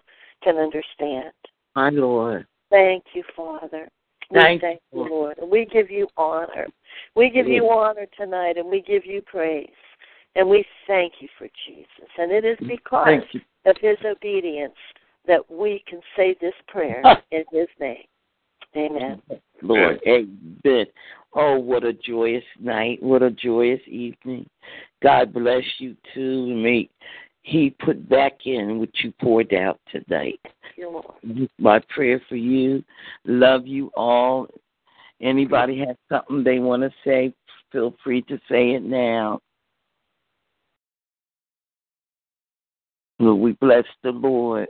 [0.45, 1.33] can understand.
[1.75, 2.47] My Lord.
[2.69, 3.89] Thank you, Father.
[4.31, 5.39] We thank, thank you, Lord.
[5.39, 6.67] And we give you honor.
[7.15, 9.69] We give you honor tonight and we give you praise.
[10.35, 12.11] And we thank you for Jesus.
[12.19, 13.23] And it is mm, because
[13.67, 14.75] of his obedience
[15.27, 18.05] that we can say this prayer in his name.
[18.77, 19.23] Amen.
[19.63, 20.87] Lord, amen.
[21.35, 23.03] Oh, what a joyous night.
[23.03, 24.49] What a joyous evening.
[25.03, 26.47] God bless you too.
[26.55, 26.89] May
[27.49, 30.39] He put back in what you poured out tonight.
[31.59, 32.85] My prayer for you.
[33.25, 34.49] Love you all.
[35.23, 37.33] Anybody has something they want to say,
[37.73, 39.41] feel free to say it now.
[43.19, 44.69] Well, we bless the Lord.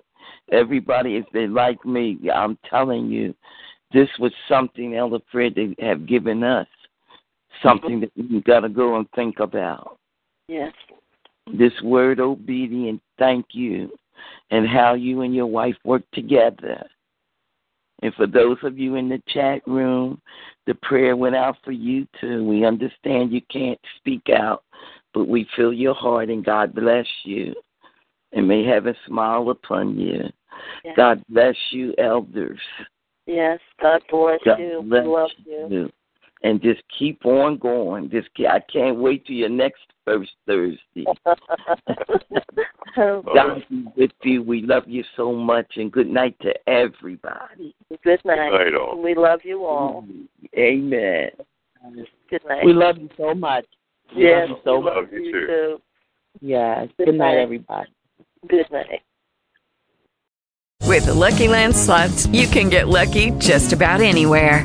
[0.52, 3.34] Everybody, if they like me, I'm telling you,
[3.92, 6.68] this was something Elder Fred have given us,
[7.60, 9.98] something that we got to go and think about.
[10.46, 10.72] Yes.
[11.56, 13.90] This word obedient, thank you,
[14.50, 16.86] and how you and your wife work together.
[18.02, 20.20] And for those of you in the chat room,
[20.66, 22.44] the prayer went out for you too.
[22.44, 24.62] We understand you can't speak out,
[25.14, 27.54] but we feel your heart and God bless you.
[28.32, 30.24] And may heaven smile upon you.
[30.84, 30.94] Yes.
[30.96, 32.60] God bless you, elders.
[33.26, 34.82] Yes, God bless God you.
[34.84, 35.66] Bless love you.
[35.70, 35.92] you.
[36.42, 38.10] And just keep on going.
[38.10, 41.04] Just I can't wait till your next first Thursday.
[42.96, 44.42] God be with you.
[44.42, 47.74] We love you so much, and good night to everybody.
[48.02, 48.50] Good night.
[48.50, 49.00] Good night all.
[49.00, 50.04] We love you all.
[50.08, 51.30] Mm, amen.
[52.30, 52.64] Good night.
[52.64, 53.66] We love you so much.
[54.16, 54.94] We yes, love you so we much.
[54.94, 55.46] love you too.
[55.46, 55.78] too.
[56.40, 56.88] Yes.
[56.96, 57.42] Good Good night, night.
[57.42, 57.90] everybody.
[58.48, 59.02] Good night.
[60.84, 64.64] With the Lucky Land slots, you can get lucky just about anywhere.